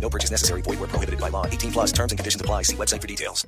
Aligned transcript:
No 0.00 0.08
purchase 0.08 0.30
necessary. 0.30 0.62
Void 0.62 0.80
where 0.80 0.88
prohibited 0.88 1.20
by 1.20 1.28
law. 1.28 1.44
18 1.44 1.72
plus 1.72 1.92
terms 1.92 2.12
and 2.12 2.18
conditions 2.18 2.40
apply. 2.40 2.62
See 2.62 2.76
website 2.76 3.02
for 3.02 3.06
details. 3.06 3.46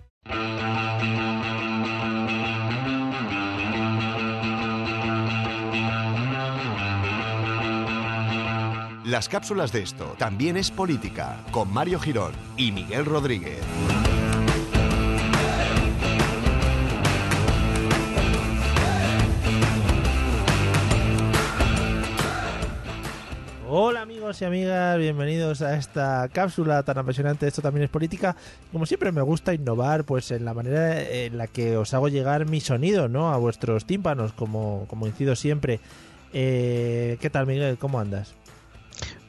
Las 9.10 9.28
cápsulas 9.28 9.72
de 9.72 9.82
esto 9.82 10.14
también 10.18 10.56
es 10.56 10.70
política 10.70 11.44
con 11.50 11.72
Mario 11.72 11.98
Girón 11.98 12.32
y 12.56 12.70
Miguel 12.70 13.04
Rodríguez. 13.04 13.58
Amigos 24.30 24.42
y 24.42 24.44
amigas, 24.44 24.98
bienvenidos 24.98 25.60
a 25.60 25.76
esta 25.76 26.28
cápsula 26.32 26.84
tan 26.84 26.96
apasionante. 26.98 27.48
Esto 27.48 27.62
también 27.62 27.82
es 27.84 27.90
política. 27.90 28.36
Como 28.70 28.86
siempre 28.86 29.10
me 29.10 29.22
gusta 29.22 29.52
innovar, 29.54 30.04
pues 30.04 30.30
en 30.30 30.44
la 30.44 30.54
manera 30.54 31.02
en 31.02 31.36
la 31.36 31.48
que 31.48 31.76
os 31.76 31.92
hago 31.94 32.08
llegar 32.08 32.46
mi 32.46 32.60
sonido, 32.60 33.08
¿no? 33.08 33.32
A 33.32 33.38
vuestros 33.38 33.86
tímpanos, 33.86 34.32
como, 34.32 34.84
como 34.88 35.08
incido 35.08 35.34
siempre. 35.34 35.80
Eh, 36.32 37.16
¿Qué 37.20 37.28
tal 37.28 37.48
Miguel? 37.48 37.76
¿Cómo 37.78 37.98
andas? 37.98 38.34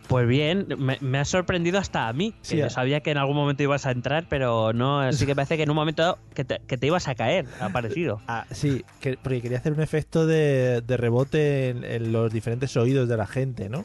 Pues 0.08 0.28
bien, 0.28 0.68
me, 0.78 1.00
me 1.02 1.18
ha 1.18 1.26
sorprendido 1.26 1.80
hasta 1.80 2.08
a 2.08 2.14
mí, 2.14 2.36
que 2.48 2.58
yo 2.58 2.70
sabía 2.70 3.00
que 3.00 3.10
en 3.12 3.18
algún 3.18 3.36
momento 3.38 3.64
ibas 3.64 3.88
a 3.88 3.92
entrar, 3.92 4.26
pero 4.30 4.72
no, 4.74 5.00
así 5.00 5.26
que 5.26 5.34
parece 5.34 5.58
que 5.58 5.64
en 5.64 5.70
un 5.72 5.76
momento 5.78 6.20
que 6.36 6.44
te, 6.46 6.60
que 6.68 6.78
te 6.78 6.86
ibas 6.88 7.08
a 7.08 7.16
caer, 7.16 7.48
ha 7.60 7.70
parecido. 7.70 8.22
Ah, 8.28 8.46
sí, 8.52 8.84
que- 9.00 9.18
porque 9.18 9.42
quería 9.42 9.58
hacer 9.58 9.72
un 9.74 9.82
efecto 9.82 10.28
de, 10.28 10.82
de 10.86 10.98
rebote 10.98 11.70
en, 11.70 11.84
en 11.86 12.12
los 12.12 12.32
diferentes 12.32 12.76
oídos 12.78 13.10
de 13.10 13.18
la 13.18 13.26
gente, 13.26 13.68
¿no? 13.70 13.84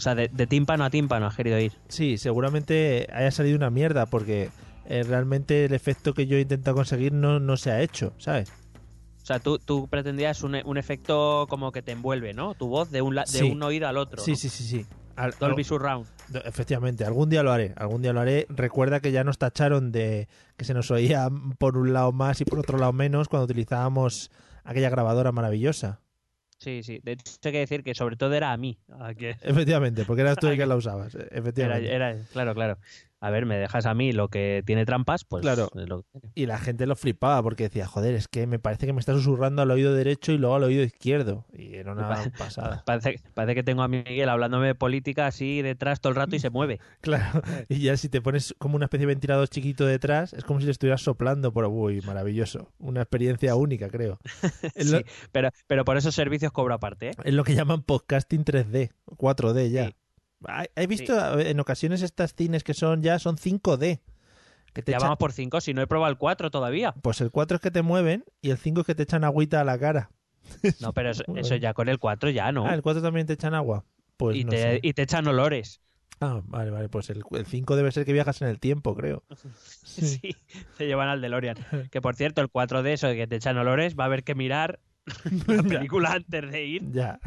O 0.00 0.02
sea, 0.02 0.14
de, 0.14 0.28
de 0.28 0.46
tímpano 0.46 0.82
a 0.82 0.88
tímpano 0.88 1.26
has 1.26 1.36
querido 1.36 1.58
ir. 1.58 1.72
Sí, 1.88 2.16
seguramente 2.16 3.06
haya 3.12 3.30
salido 3.30 3.54
una 3.58 3.68
mierda 3.68 4.06
porque 4.06 4.48
eh, 4.86 5.02
realmente 5.02 5.66
el 5.66 5.74
efecto 5.74 6.14
que 6.14 6.26
yo 6.26 6.38
he 6.38 6.40
intentado 6.40 6.74
conseguir 6.74 7.12
no, 7.12 7.38
no 7.38 7.58
se 7.58 7.70
ha 7.70 7.82
hecho, 7.82 8.14
¿sabes? 8.16 8.50
O 9.22 9.26
sea, 9.26 9.40
tú, 9.40 9.58
tú 9.58 9.88
pretendías 9.88 10.42
un, 10.42 10.56
un 10.64 10.78
efecto 10.78 11.44
como 11.50 11.70
que 11.70 11.82
te 11.82 11.92
envuelve, 11.92 12.32
¿no? 12.32 12.54
Tu 12.54 12.66
voz 12.66 12.90
de 12.90 13.02
un, 13.02 13.14
la- 13.14 13.24
de 13.24 13.28
Sí. 13.40 13.50
un 13.50 13.62
oído 13.62 13.86
al 13.88 13.98
otro. 13.98 14.22
Sí, 14.22 14.30
¿no? 14.30 14.36
sí, 14.38 14.48
sí, 14.48 14.64
sí. 14.64 14.86
Al- 15.16 15.34
Dolby 15.38 15.60
al- 15.60 15.64
Surround. 15.66 16.06
Efectivamente, 16.46 17.04
algún 17.04 17.28
día 17.28 17.42
lo 17.42 17.52
haré, 17.52 17.74
algún 17.76 18.00
día 18.00 18.14
lo 18.14 18.20
haré. 18.22 18.46
Recuerda 18.48 19.00
que 19.00 19.12
ya 19.12 19.22
nos 19.22 19.36
tacharon 19.36 19.92
de 19.92 20.28
que 20.56 20.64
se 20.64 20.72
nos 20.72 20.90
oía 20.90 21.28
por 21.58 21.76
un 21.76 21.92
lado 21.92 22.10
más 22.12 22.40
y 22.40 22.46
por 22.46 22.58
otro 22.58 22.78
lado 22.78 22.94
menos 22.94 23.28
cuando 23.28 23.44
utilizábamos 23.44 24.30
aquella 24.64 24.88
grabadora 24.88 25.30
maravillosa. 25.30 26.00
Sí, 26.60 26.82
sí. 26.82 27.00
De 27.02 27.12
hecho, 27.12 27.22
hay 27.44 27.52
que 27.52 27.58
decir 27.58 27.82
que 27.82 27.94
sobre 27.94 28.16
todo 28.16 28.34
era 28.34 28.52
a 28.52 28.56
mí. 28.58 28.78
a 28.98 29.14
que- 29.14 29.30
Efectivamente, 29.42 30.04
porque 30.04 30.20
eras 30.22 30.36
tú 30.36 30.46
el 30.48 30.56
que 30.58 30.66
la 30.66 30.76
usabas. 30.76 31.14
Era, 31.14 31.26
Efectivamente. 31.30 31.92
era- 31.92 32.16
claro, 32.32 32.54
claro. 32.54 32.78
A 33.20 33.30
ver, 33.30 33.44
me 33.46 33.56
dejas 33.56 33.84
a 33.86 33.94
mí 33.94 34.12
lo 34.12 34.28
que 34.28 34.62
tiene 34.64 34.86
trampas, 34.86 35.24
pues 35.24 35.42
Claro. 35.42 35.68
es 35.74 35.88
lo 35.88 36.02
que 36.02 36.08
tiene. 36.20 36.32
Y 36.34 36.46
la 36.46 36.58
gente 36.58 36.86
lo 36.86 36.96
flipaba 36.96 37.42
porque 37.42 37.64
decía, 37.64 37.86
joder, 37.86 38.14
es 38.14 38.28
que 38.28 38.46
me 38.46 38.58
parece 38.58 38.86
que 38.86 38.92
me 38.94 39.00
está 39.00 39.12
susurrando 39.12 39.60
al 39.62 39.70
oído 39.70 39.94
derecho 39.94 40.32
y 40.32 40.38
luego 40.38 40.54
al 40.56 40.64
oído 40.64 40.82
izquierdo. 40.82 41.44
Y 41.52 41.74
era 41.74 41.92
una 41.92 42.08
pasada. 42.38 42.82
Parece, 42.86 43.20
parece 43.34 43.54
que 43.54 43.62
tengo 43.62 43.82
a 43.82 43.88
Miguel 43.88 44.28
hablándome 44.28 44.68
de 44.68 44.74
política 44.74 45.26
así 45.26 45.60
detrás 45.62 46.00
todo 46.00 46.10
el 46.10 46.16
rato 46.16 46.34
y 46.36 46.38
se 46.38 46.50
mueve. 46.50 46.80
Claro. 47.02 47.42
Y 47.68 47.80
ya 47.80 47.96
si 47.96 48.08
te 48.08 48.20
pones 48.20 48.54
como 48.58 48.76
una 48.76 48.86
especie 48.86 49.06
de 49.06 49.14
ventilador 49.14 49.48
chiquito 49.48 49.84
detrás, 49.86 50.32
es 50.32 50.44
como 50.44 50.60
si 50.60 50.66
le 50.66 50.72
estuvieras 50.72 51.02
soplando 51.02 51.52
por... 51.52 51.64
Uy, 51.66 52.00
maravilloso. 52.02 52.72
Una 52.78 53.02
experiencia 53.02 53.54
única, 53.54 53.88
creo. 53.88 54.18
Lo, 54.76 54.98
Sí, 54.98 55.04
pero, 55.32 55.50
pero 55.66 55.84
por 55.84 55.96
esos 55.96 56.14
servicios 56.14 56.52
cobro 56.52 56.74
aparte, 56.74 57.10
¿eh? 57.10 57.14
es 57.24 57.34
lo 57.34 57.44
que 57.44 57.54
llaman 57.54 57.82
podcasting 57.82 58.44
3D, 58.44 58.90
4D 59.06 59.70
ya. 59.70 59.86
Sí. 59.88 59.94
He- 60.76 60.86
visto 60.86 61.38
en 61.38 61.60
ocasiones 61.60 62.02
estas 62.02 62.34
cines 62.34 62.64
que 62.64 62.74
son 62.74 63.02
ya 63.02 63.18
son 63.18 63.36
5D. 63.36 64.00
Que 64.72 64.82
te 64.82 64.92
Ya 64.92 64.98
echan- 64.98 65.02
vamos 65.02 65.18
por 65.18 65.32
5, 65.32 65.60
si 65.60 65.74
no 65.74 65.82
he 65.82 65.86
probado 65.86 66.10
el 66.12 66.18
4 66.18 66.50
todavía. 66.50 66.92
Pues 67.02 67.20
el 67.20 67.30
4 67.30 67.56
es 67.56 67.60
que 67.60 67.70
te 67.72 67.82
mueven 67.82 68.24
y 68.40 68.50
el 68.50 68.56
5 68.58 68.82
es 68.82 68.86
que 68.86 68.94
te 68.94 69.02
echan 69.02 69.24
agüita 69.24 69.60
a 69.60 69.64
la 69.64 69.78
cara. 69.78 70.10
No, 70.80 70.92
pero 70.92 71.10
eso, 71.10 71.24
ya 71.60 71.74
con 71.74 71.88
el 71.88 71.98
4 71.98 72.30
ya, 72.30 72.52
¿no? 72.52 72.66
Ah, 72.66 72.74
el 72.74 72.82
4 72.82 73.02
también 73.02 73.26
te 73.26 73.32
echan 73.34 73.54
agua. 73.54 73.84
Pues 74.16 74.36
y, 74.36 74.44
no 74.44 74.50
te, 74.50 74.56
sé. 74.58 74.80
y 74.82 74.92
te 74.92 75.02
echan 75.02 75.26
olores. 75.26 75.80
Ah, 76.20 76.42
vale, 76.44 76.70
vale. 76.70 76.88
Pues 76.88 77.08
el, 77.10 77.22
el 77.32 77.46
5 77.46 77.76
debe 77.76 77.90
ser 77.92 78.04
que 78.04 78.12
viajas 78.12 78.42
en 78.42 78.48
el 78.48 78.60
tiempo, 78.60 78.94
creo. 78.94 79.24
Sí. 79.84 80.36
te 80.78 80.86
llevan 80.86 81.08
al 81.08 81.20
DeLorean. 81.20 81.56
Que 81.90 82.00
por 82.00 82.14
cierto, 82.14 82.40
el 82.40 82.48
4 82.48 82.82
de 82.82 82.92
eso 82.92 83.08
de 83.08 83.16
que 83.16 83.26
te 83.26 83.36
echan 83.36 83.58
olores, 83.58 83.96
va 83.98 84.04
a 84.04 84.06
haber 84.06 84.22
que 84.22 84.34
mirar 84.34 84.78
la 85.46 85.62
película 85.62 86.12
antes 86.12 86.50
de 86.50 86.64
ir. 86.64 86.90
Ya. 86.92 87.18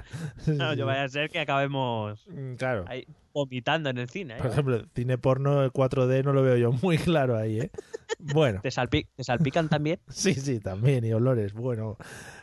No, 0.48 0.74
yo 0.74 0.86
vaya 0.86 1.04
a 1.04 1.10
ser 1.10 1.30
que 1.30 1.40
acabemos 1.40 2.26
Mm, 2.28 2.56
Claro. 2.56 2.86
ahí 2.88 3.06
vomitando 3.34 3.90
en 3.90 3.98
el 3.98 4.10
cine. 4.10 4.36
¿eh? 4.36 4.38
Por 4.38 4.48
ejemplo, 4.52 4.82
cine 4.96 5.18
porno, 5.18 5.64
el 5.64 5.72
4D 5.72 6.24
no 6.24 6.34
lo 6.34 6.44
veo 6.44 6.56
yo 6.58 6.72
muy 6.72 6.98
claro 7.00 7.36
ahí, 7.38 7.60
¿eh? 7.62 7.72
Bueno, 8.20 8.62
¿Te, 8.62 8.70
salpi- 8.70 9.08
¿Te 9.16 9.24
salpican 9.24 9.70
también? 9.70 10.00
sí, 10.10 10.34
sí, 10.36 10.60
también, 10.60 11.04
y 11.06 11.14
olores, 11.14 11.54
bueno. 11.54 11.98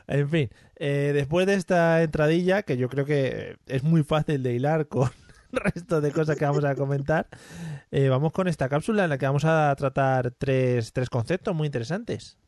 En 0.08 0.28
fin, 0.28 0.50
eh, 0.76 1.12
después 1.14 1.46
de 1.46 1.54
esta 1.54 2.02
entradilla, 2.02 2.62
que 2.64 2.76
yo 2.76 2.88
creo 2.88 3.04
que 3.04 3.56
es 3.66 3.82
muy 3.84 4.02
fácil 4.02 4.42
de 4.42 4.54
hilar 4.54 4.88
con 4.88 5.08
el 5.52 5.60
resto 5.60 6.00
de 6.00 6.10
cosas 6.10 6.36
que 6.36 6.44
vamos 6.44 6.64
a 6.64 6.74
comentar, 6.74 7.28
eh, 7.92 8.08
vamos 8.08 8.32
con 8.32 8.48
esta 8.48 8.68
cápsula 8.68 9.04
en 9.04 9.10
la 9.10 9.18
que 9.18 9.26
vamos 9.26 9.44
a 9.44 9.72
tratar 9.76 10.32
tres, 10.32 10.92
tres 10.92 11.08
conceptos 11.08 11.54
muy 11.54 11.66
interesantes. 11.66 12.38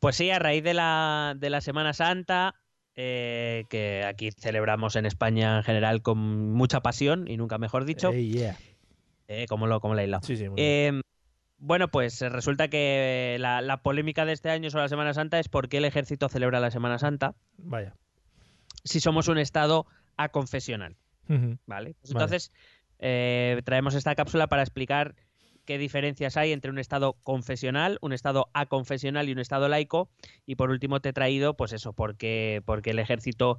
Pues 0.00 0.16
sí, 0.16 0.30
a 0.30 0.38
raíz 0.38 0.62
de 0.64 0.74
la, 0.74 1.34
de 1.36 1.50
la 1.50 1.60
Semana 1.60 1.92
Santa, 1.92 2.54
eh, 2.96 3.64
que 3.70 4.04
aquí 4.04 4.30
celebramos 4.32 4.96
en 4.96 5.06
España 5.06 5.56
en 5.58 5.62
general 5.64 6.02
con 6.02 6.52
mucha 6.52 6.80
pasión 6.80 7.26
y 7.28 7.36
nunca 7.36 7.58
mejor 7.58 7.84
dicho, 7.84 8.12
Eh, 8.12 8.26
yeah. 8.26 8.56
eh, 9.28 9.46
como 9.48 9.66
lo 9.66 9.80
como 9.80 9.94
la 9.94 10.04
isla. 10.04 10.20
Sí, 10.22 10.36
sí. 10.36 10.46
Eh, 10.56 11.00
bueno, 11.58 11.88
pues 11.88 12.20
resulta 12.20 12.68
que 12.68 13.36
la, 13.40 13.62
la 13.62 13.78
polémica 13.78 14.24
de 14.26 14.32
este 14.32 14.50
año 14.50 14.70
sobre 14.70 14.84
la 14.84 14.88
Semana 14.88 15.14
Santa 15.14 15.38
es 15.38 15.48
por 15.48 15.68
qué 15.68 15.78
el 15.78 15.86
ejército 15.86 16.28
celebra 16.28 16.60
la 16.60 16.70
Semana 16.70 16.98
Santa 16.98 17.34
Vaya. 17.56 17.94
si 18.84 19.00
somos 19.00 19.28
un 19.28 19.38
Estado 19.38 19.86
aconfesional. 20.16 20.96
Pues 21.26 21.40
Vale. 21.66 21.96
entonces, 22.06 22.52
eh, 22.98 23.62
traemos 23.64 23.94
esta 23.94 24.14
cápsula 24.14 24.46
para 24.46 24.62
explicar 24.62 25.14
qué 25.64 25.78
diferencias 25.78 26.36
hay 26.36 26.52
entre 26.52 26.70
un 26.70 26.78
Estado 26.78 27.14
confesional, 27.22 27.98
un 28.00 28.12
Estado 28.12 28.48
aconfesional 28.52 29.28
y 29.28 29.32
un 29.32 29.38
Estado 29.38 29.68
laico. 29.68 30.08
Y 30.46 30.56
por 30.56 30.70
último 30.70 31.00
te 31.00 31.10
he 31.10 31.12
traído, 31.12 31.54
pues 31.54 31.72
eso, 31.72 31.92
porque, 31.92 32.62
porque 32.64 32.90
el 32.90 32.98
ejército 32.98 33.58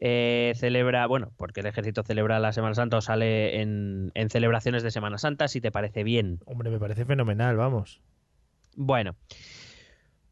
eh, 0.00 0.52
celebra, 0.56 1.06
bueno, 1.06 1.32
porque 1.36 1.60
el 1.60 1.66
ejército 1.66 2.02
celebra 2.02 2.38
la 2.38 2.52
Semana 2.52 2.74
Santa 2.74 2.98
o 2.98 3.00
sale 3.00 3.60
en, 3.60 4.12
en 4.14 4.30
celebraciones 4.30 4.82
de 4.82 4.90
Semana 4.90 5.18
Santa, 5.18 5.48
si 5.48 5.60
te 5.60 5.72
parece 5.72 6.04
bien. 6.04 6.40
Hombre, 6.44 6.70
me 6.70 6.78
parece 6.78 7.04
fenomenal, 7.04 7.56
vamos. 7.56 8.00
Bueno, 8.76 9.16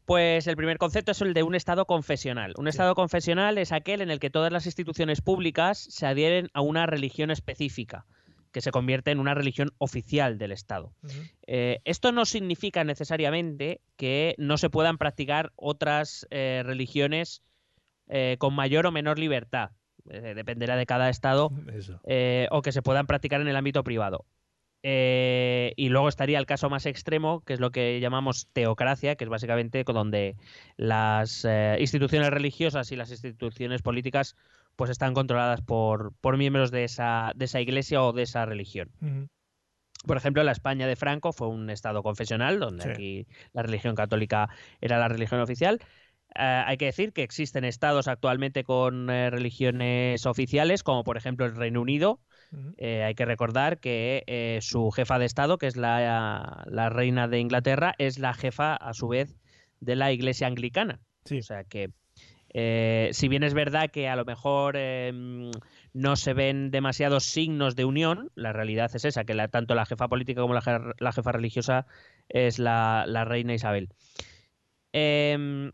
pues 0.05 0.45
el 0.45 0.55
primer 0.55 0.77
concepto 0.77 1.13
es 1.13 1.21
el 1.21 1.33
de 1.33 1.41
un 1.41 1.55
Estado 1.55 1.85
confesional. 1.85 2.53
Un 2.57 2.67
Estado 2.67 2.93
confesional 2.93 3.57
es 3.57 3.71
aquel 3.71 4.01
en 4.01 4.11
el 4.11 4.19
que 4.19 4.29
todas 4.29 4.51
las 4.51 4.67
instituciones 4.67 5.21
públicas 5.21 5.79
se 5.79 6.05
adhieren 6.05 6.49
a 6.53 6.61
una 6.61 6.85
religión 6.85 7.31
específica, 7.31 8.05
que 8.55 8.61
se 8.61 8.71
convierte 8.71 9.11
en 9.11 9.19
una 9.19 9.33
religión 9.33 9.73
oficial 9.79 10.37
del 10.37 10.53
Estado. 10.53 10.93
Eh, 11.45 11.81
esto 11.83 12.13
no 12.13 12.23
significa 12.23 12.85
necesariamente 12.85 13.81
que 13.97 14.33
no 14.37 14.55
se 14.57 14.69
puedan 14.69 14.97
practicar 14.97 15.51
otras 15.57 16.25
eh, 16.29 16.63
religiones 16.65 17.43
eh, 18.07 18.37
con 18.39 18.55
mayor 18.55 18.85
o 18.85 18.93
menor 18.93 19.19
libertad. 19.19 19.71
Dependerá 20.05 20.77
de 20.77 20.85
cada 20.85 21.09
Estado 21.09 21.51
o 22.49 22.61
que 22.61 22.71
se 22.71 22.81
puedan 22.81 23.07
practicar 23.07 23.41
en 23.41 23.49
el 23.49 23.57
ámbito 23.57 23.83
privado. 23.83 24.25
Eh, 24.87 25.73
y 25.77 25.89
luego 25.89 26.09
estaría 26.09 26.37
el 26.37 26.45
caso 26.45 26.69
más 26.69 26.85
extremo, 26.85 27.43
que 27.43 27.53
es 27.53 27.59
lo 27.59 27.71
que 27.71 27.99
llamamos 27.99 28.47
teocracia, 28.53 29.15
que 29.15 29.23
es 29.23 29.29
básicamente 29.31 29.83
donde 29.83 30.35
las 30.77 31.43
eh, 31.43 31.77
instituciones 31.79 32.29
religiosas 32.29 32.91
y 32.91 32.95
las 32.95 33.09
instituciones 33.09 33.81
políticas 33.81 34.35
pues 34.75 34.89
están 34.89 35.13
controladas 35.13 35.61
por, 35.61 36.13
por 36.21 36.37
miembros 36.37 36.71
de 36.71 36.83
esa, 36.83 37.31
de 37.35 37.45
esa 37.45 37.61
iglesia 37.61 38.03
o 38.03 38.13
de 38.13 38.23
esa 38.23 38.45
religión. 38.45 38.91
Por 40.05 40.17
ejemplo, 40.17 40.43
la 40.43 40.51
España 40.51 40.85
de 40.85 40.95
Franco 40.95 41.33
fue 41.33 41.47
un 41.47 41.69
estado 41.69 42.03
confesional, 42.03 42.59
donde 42.59 42.83
Sí. 42.83 42.89
aquí 42.89 43.27
la 43.53 43.63
religión 43.63 43.95
católica 43.95 44.49
era 44.81 44.99
la 44.99 45.07
religión 45.07 45.41
oficial. 45.41 45.79
Eh, 46.35 46.63
hay 46.65 46.77
que 46.77 46.85
decir 46.85 47.13
que 47.13 47.23
existen 47.23 47.63
estados 47.63 48.07
actualmente 48.07 48.63
con 48.63 49.09
eh, 49.09 49.29
religiones 49.29 50.25
oficiales, 50.25 50.83
como 50.83 51.03
por 51.03 51.17
ejemplo 51.17 51.45
el 51.45 51.55
Reino 51.55 51.81
Unido. 51.81 52.19
Eh, 52.77 53.03
hay 53.03 53.15
que 53.15 53.25
recordar 53.25 53.79
que 53.79 54.59
su 54.61 54.91
jefa 54.91 55.17
de 55.19 55.25
Estado, 55.25 55.57
que 55.57 55.67
es 55.67 55.75
la, 55.75 56.63
la 56.67 56.89
reina 56.89 57.27
de 57.27 57.39
Inglaterra, 57.39 57.95
es 57.97 58.19
la 58.19 58.33
jefa, 58.33 58.75
a 58.75 58.93
su 58.93 59.07
vez, 59.07 59.35
de 59.79 59.95
la 59.95 60.11
Iglesia 60.11 60.47
anglicana. 60.47 60.99
Sí. 61.25 61.39
O 61.39 61.43
sea 61.43 61.63
que, 61.63 61.89
eh, 62.57 63.09
si 63.11 63.27
bien 63.27 63.43
es 63.43 63.53
verdad 63.53 63.91
que 63.91 64.07
a 64.07 64.15
lo 64.15 64.23
mejor 64.23 64.75
eh, 64.77 65.11
mm, 65.13 65.51
no 65.93 66.15
se 66.15 66.33
ven 66.33 66.71
demasiados 66.71 67.25
signos 67.25 67.75
de 67.75 67.83
unión, 67.83 68.31
la 68.35 68.53
realidad 68.53 68.89
es 68.95 69.03
esa, 69.03 69.25
que 69.25 69.33
la- 69.33 69.49
tanto 69.49 69.75
la 69.75 69.85
jefa 69.85 70.07
política 70.07 70.39
como 70.41 70.53
la, 70.53 70.61
je- 70.61 70.93
la 70.99 71.11
jefa 71.11 71.31
religiosa 71.33 71.85
es 72.29 72.57
la, 72.57 73.03
la 73.07 73.25
reina 73.25 73.53
Isabel. 73.53 73.89
Em, 74.93 75.71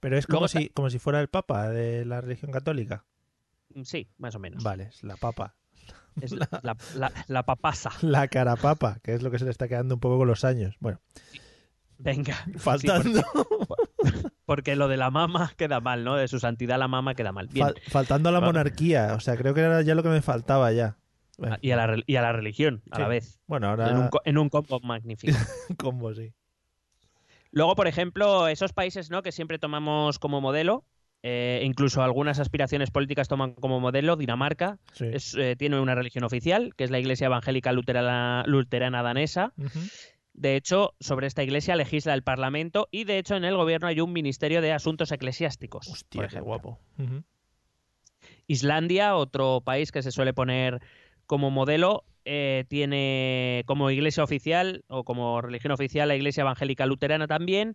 Pero 0.00 0.18
es 0.18 0.26
como 0.26 0.48
si, 0.48 0.68
como 0.70 0.90
si 0.90 0.98
fuera 0.98 1.20
el 1.20 1.28
papa 1.28 1.68
de 1.68 2.04
la 2.04 2.20
religión 2.20 2.50
católica. 2.50 3.04
sí, 3.84 4.08
más 4.18 4.34
o 4.34 4.38
menos. 4.40 4.62
Vale, 4.64 4.84
es 4.84 5.02
la 5.04 5.16
papa. 5.16 5.54
Es 6.20 6.32
la, 7.28 7.42
papasa. 7.44 7.92
La 8.02 8.26
cara 8.26 8.56
papa, 8.56 8.98
que 9.04 9.14
es 9.14 9.22
lo 9.22 9.30
que 9.30 9.38
se 9.38 9.44
le 9.44 9.52
está 9.52 9.68
quedando 9.68 9.94
un 9.94 10.00
poco 10.00 10.18
con 10.18 10.26
los 10.26 10.42
años. 10.44 10.74
Bueno, 10.80 11.00
Venga. 11.98 12.34
faltando, 12.56 13.22
Porque 14.48 14.76
lo 14.76 14.88
de 14.88 14.96
la 14.96 15.10
mama 15.10 15.52
queda 15.58 15.78
mal, 15.80 16.04
¿no? 16.04 16.16
De 16.16 16.26
su 16.26 16.40
santidad 16.40 16.78
la 16.78 16.88
mama 16.88 17.14
queda 17.14 17.32
mal. 17.32 17.48
Bien. 17.48 17.66
fal- 17.66 17.74
faltando 17.90 18.30
a 18.30 18.32
la 18.32 18.40
monarquía. 18.40 19.12
O 19.14 19.20
sea, 19.20 19.36
creo 19.36 19.52
que 19.52 19.60
era 19.60 19.82
ya 19.82 19.94
lo 19.94 20.02
que 20.02 20.08
me 20.08 20.22
faltaba 20.22 20.72
ya. 20.72 20.96
Bueno, 21.36 21.58
y, 21.60 21.70
a 21.72 21.76
la, 21.76 22.02
y 22.06 22.16
a 22.16 22.22
la 22.22 22.32
religión, 22.32 22.80
a 22.90 22.96
Sí. 22.96 23.02
la 23.02 23.08
vez. 23.08 23.38
bueno, 23.46 23.68
ahora 23.68 23.90
En, 23.90 23.98
un, 23.98 24.08
co- 24.08 24.22
en 24.24 24.38
un 24.38 24.48
combo 24.48 24.80
magnífico. 24.80 25.36
combo, 25.78 26.14
sí. 26.14 26.32
Luego, 27.50 27.76
por 27.76 27.88
ejemplo, 27.88 28.48
esos 28.48 28.72
países 28.72 29.10
¿no? 29.10 29.22
que 29.22 29.32
siempre 29.32 29.58
tomamos 29.58 30.18
como 30.18 30.40
modelo, 30.40 30.84
eh, 31.22 31.60
incluso 31.64 32.02
algunas 32.02 32.38
aspiraciones 32.40 32.90
políticas 32.90 33.28
toman 33.28 33.52
como 33.52 33.80
modelo, 33.80 34.16
Dinamarca, 34.16 34.78
Sí. 34.94 35.06
es, 35.12 35.34
eh, 35.34 35.56
tiene 35.56 35.78
una 35.78 35.94
religión 35.94 36.24
oficial, 36.24 36.74
que 36.74 36.84
es 36.84 36.90
la 36.90 36.98
Iglesia 36.98 37.26
Evangélica 37.26 37.72
Luterana, 37.72 38.44
Luterana 38.46 39.02
Danesa. 39.02 39.52
Ujú. 39.58 39.78
De 40.38 40.54
hecho, 40.54 40.94
sobre 41.00 41.26
esta 41.26 41.42
iglesia 41.42 41.74
legisla 41.74 42.14
el 42.14 42.22
Parlamento 42.22 42.86
y, 42.92 43.02
de 43.02 43.18
hecho, 43.18 43.34
en 43.34 43.44
el 43.44 43.56
gobierno 43.56 43.88
hay 43.88 44.00
un 44.00 44.12
Ministerio 44.12 44.60
de 44.62 44.72
Asuntos 44.72 45.10
Eclesiásticos. 45.10 45.88
Hostia, 45.88 46.22
por 46.22 46.30
qué 46.30 46.40
guapo. 46.40 46.78
Islandia, 48.46 49.16
otro 49.16 49.62
país 49.64 49.90
que 49.90 50.00
se 50.00 50.12
suele 50.12 50.32
poner 50.32 50.80
como 51.26 51.50
modelo, 51.50 52.04
eh, 52.24 52.66
tiene 52.68 53.64
como 53.66 53.90
iglesia 53.90 54.22
oficial 54.22 54.84
o 54.86 55.02
como 55.02 55.40
religión 55.40 55.72
oficial 55.72 56.06
la 56.06 56.14
Iglesia 56.14 56.42
Evangélica 56.42 56.86
Luterana 56.86 57.26
también. 57.26 57.74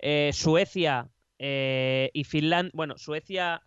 Eh, 0.00 0.32
Suecia 0.34 1.08
eh, 1.38 2.10
y 2.12 2.24
Finlandia, 2.24 2.72
bueno, 2.74 2.98
Suecia, 2.98 3.62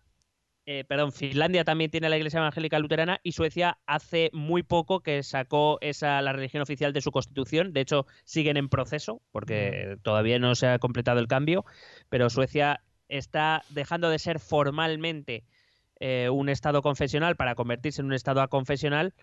eh, 0.66 0.84
perdón, 0.84 1.12
Finlandia 1.12 1.64
también 1.64 1.90
tiene 1.90 2.08
la 2.08 2.16
Iglesia 2.16 2.38
Evangélica 2.38 2.78
Luterana 2.78 3.20
y 3.22 3.32
Suecia 3.32 3.78
hace 3.86 4.30
muy 4.32 4.62
poco 4.62 5.00
que 5.00 5.22
sacó 5.22 5.78
esa 5.82 6.22
la 6.22 6.32
religión 6.32 6.62
oficial 6.62 6.92
de 6.92 7.02
su 7.02 7.12
constitución. 7.12 7.72
De 7.72 7.80
hecho, 7.80 8.06
siguen 8.24 8.56
en 8.56 8.68
proceso 8.68 9.20
porque 9.30 9.98
todavía 10.02 10.38
no 10.38 10.54
se 10.54 10.68
ha 10.68 10.78
completado 10.78 11.20
el 11.20 11.28
cambio, 11.28 11.64
pero 12.08 12.30
Suecia 12.30 12.82
está 13.08 13.62
dejando 13.68 14.08
de 14.08 14.18
ser 14.18 14.40
formalmente 14.40 15.44
eh, 16.00 16.30
un 16.30 16.48
estado 16.48 16.80
confesional 16.80 17.36
para 17.36 17.54
convertirse 17.54 18.00
en 18.00 18.06
un 18.06 18.14
estado 18.14 18.40
aconfesional, 18.40 19.14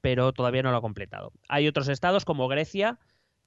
pero 0.00 0.32
todavía 0.32 0.62
no 0.62 0.70
lo 0.70 0.78
ha 0.78 0.82
completado. 0.82 1.32
Hay 1.48 1.68
otros 1.68 1.88
estados 1.88 2.24
como 2.24 2.48
Grecia, 2.48 2.98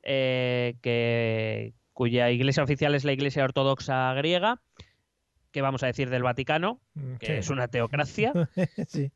eh, 0.03 0.75
que, 0.81 1.73
cuya 1.93 2.29
iglesia 2.29 2.63
oficial 2.63 2.95
es 2.95 3.03
la 3.03 3.11
Iglesia 3.11 3.43
Ortodoxa 3.43 4.13
griega, 4.13 4.61
que 5.51 5.61
vamos 5.61 5.83
a 5.83 5.87
decir 5.87 6.09
del 6.09 6.23
Vaticano, 6.23 6.79
que 7.19 7.25
Sí. 7.27 7.31
es 7.33 7.49
una 7.49 7.67
teocracia. 7.67 8.33
sí. 8.87 9.11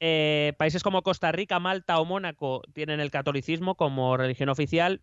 Eh, 0.00 0.52
países 0.58 0.82
como 0.82 1.02
Costa 1.02 1.32
Rica, 1.32 1.58
Malta 1.58 1.98
o 1.98 2.04
Mónaco 2.04 2.62
tienen 2.74 3.00
el 3.00 3.10
catolicismo 3.10 3.74
como 3.76 4.16
religión 4.16 4.48
oficial. 4.50 5.00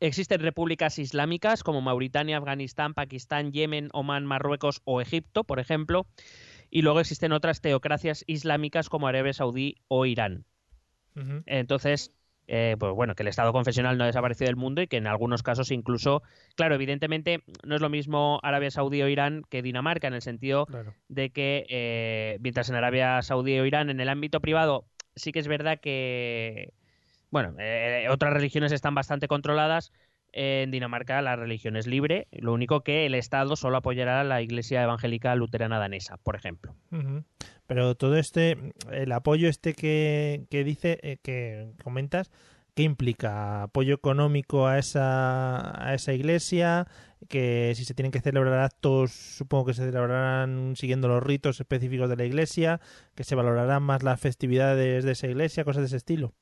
Existen 0.00 0.40
repúblicas 0.40 0.98
islámicas 0.98 1.62
como 1.62 1.80
Mauritania, 1.80 2.38
Afganistán, 2.38 2.94
Pakistán, 2.94 3.52
Yemen, 3.52 3.88
Omán, 3.92 4.26
Marruecos 4.26 4.82
o 4.84 5.00
Egipto, 5.00 5.44
por 5.44 5.60
ejemplo. 5.60 6.06
Y 6.68 6.82
luego 6.82 6.98
existen 7.00 7.32
otras 7.32 7.60
teocracias 7.60 8.24
islámicas 8.26 8.88
como 8.88 9.06
Arabia 9.06 9.32
Saudí 9.32 9.76
o 9.88 10.04
Irán. 10.04 10.44
Entonces, 11.46 12.12
eh, 12.48 12.76
pues 12.78 12.92
bueno, 12.94 13.14
que 13.14 13.22
el 13.22 13.28
Estado 13.28 13.52
confesional 13.52 13.98
no 13.98 14.04
ha 14.04 14.06
desaparecido 14.06 14.46
del 14.46 14.56
mundo 14.56 14.80
y 14.82 14.86
que 14.86 14.96
en 14.98 15.06
algunos 15.06 15.42
casos 15.42 15.70
incluso, 15.70 16.22
claro, 16.54 16.74
evidentemente 16.76 17.42
no 17.64 17.74
es 17.74 17.80
lo 17.80 17.88
mismo 17.88 18.38
Arabia 18.42 18.70
Saudí 18.70 19.02
o 19.02 19.08
Irán 19.08 19.42
que 19.50 19.62
Dinamarca 19.62 20.06
en 20.08 20.14
el 20.14 20.22
sentido 20.22 20.66
Claro. 20.66 20.94
de 21.08 21.30
que 21.30 21.66
eh, 21.68 22.38
mientras 22.40 22.68
en 22.68 22.76
Arabia 22.76 23.20
Saudí 23.22 23.58
o 23.58 23.66
Irán 23.66 23.90
en 23.90 24.00
el 24.00 24.08
ámbito 24.08 24.40
privado 24.40 24.84
sí 25.16 25.32
que 25.32 25.38
es 25.40 25.48
verdad 25.48 25.80
que 25.80 26.72
bueno 27.30 27.54
eh, 27.58 28.06
otras 28.10 28.32
religiones 28.32 28.70
están 28.72 28.94
bastante 28.94 29.26
controladas 29.28 29.92
en 30.36 30.70
Dinamarca 30.70 31.22
la 31.22 31.34
religión 31.34 31.76
es 31.76 31.86
libre 31.86 32.28
lo 32.30 32.52
único 32.52 32.82
que 32.82 33.06
el 33.06 33.14
Estado 33.14 33.56
solo 33.56 33.78
apoyará 33.78 34.20
a 34.20 34.24
la 34.24 34.42
Iglesia 34.42 34.82
Evangélica 34.82 35.34
Luterana 35.34 35.78
danesa 35.78 36.18
por 36.18 36.36
ejemplo. 36.36 36.74
Pero 37.66 37.94
todo 37.96 38.16
este, 38.16 38.56
el 38.92 39.12
apoyo 39.12 39.48
este 39.48 39.74
que, 39.74 40.46
que 40.50 40.62
dice, 40.62 40.98
eh, 41.02 41.16
que 41.22 41.72
comentas, 41.82 42.30
¿qué 42.74 42.82
implica? 42.82 43.64
¿Apoyo 43.64 43.94
económico 43.94 44.66
a 44.66 44.78
esa, 44.78 45.84
a 45.84 45.94
esa 45.94 46.12
iglesia? 46.12 46.86
Que 47.28 47.72
si 47.74 47.84
se 47.84 47.94
tienen 47.94 48.12
que 48.12 48.20
celebrar 48.20 48.60
actos, 48.60 49.12
supongo 49.12 49.66
que 49.66 49.74
se 49.74 49.84
celebrarán 49.84 50.74
siguiendo 50.76 51.08
los 51.08 51.22
ritos 51.22 51.58
específicos 51.58 52.08
de 52.08 52.16
la 52.16 52.24
iglesia, 52.24 52.80
que 53.14 53.24
se 53.24 53.34
valorarán 53.34 53.82
más 53.82 54.02
las 54.02 54.20
festividades 54.20 55.04
de 55.04 55.12
esa 55.12 55.26
iglesia, 55.26 55.64
cosas 55.64 55.82
de 55.82 55.86
ese 55.86 55.96
estilo. 55.96 56.34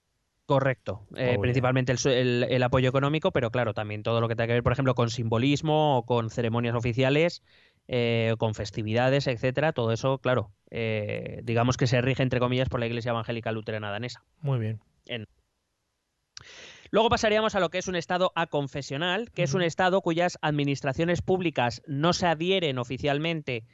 Correcto, 0.47 1.07
Eh, 1.17 1.39
principalmente 1.41 1.93
el, 1.93 1.99
el- 2.07 2.47
el 2.51 2.63
apoyo 2.63 2.89
económico, 2.89 3.31
pero 3.33 3.51
claro, 3.51 3.73
también 3.73 4.03
todo 4.03 4.21
lo 4.21 4.29
que 4.29 4.37
tenga 4.37 4.49
que 4.49 4.53
ver, 4.55 4.63
por 4.63 4.73
ejemplo, 4.73 4.95
con 4.95 5.09
simbolismo 5.09 5.99
o 5.99 6.05
con 6.05 6.29
ceremonias 6.29 6.75
oficiales, 6.75 7.43
eh, 7.89 8.35
con 8.39 8.55
festividades, 8.55 9.27
etcétera, 9.27 9.73
todo 9.73 9.93
eso, 9.93 10.19
claro, 10.19 10.53
eh, 10.71 11.41
digamos 11.45 11.77
que 11.79 11.87
se 11.87 12.01
rige, 12.03 12.23
entre 12.23 12.41
comillas, 12.41 12.69
por 12.69 12.81
la 12.81 12.87
Iglesia 12.87 13.11
Evangélica 13.11 13.53
Luterana 13.53 13.91
Danesa. 13.91 14.23
Muy 14.43 14.59
bien. 14.59 14.81
Luego 16.91 17.09
pasaríamos 17.09 17.55
a 17.55 17.61
lo 17.61 17.71
que 17.71 17.79
es 17.79 17.89
un 17.89 17.97
Estado 17.97 18.33
aconfesional, 18.35 19.31
que 19.33 19.43
es 19.43 19.55
un. 19.55 19.63
Estado 19.63 20.01
cuyas 20.01 20.39
administraciones 20.43 21.23
públicas 21.23 21.83
no 21.87 22.13
se 22.13 22.27
adhieren 22.27 22.79
oficialmente 22.79 23.65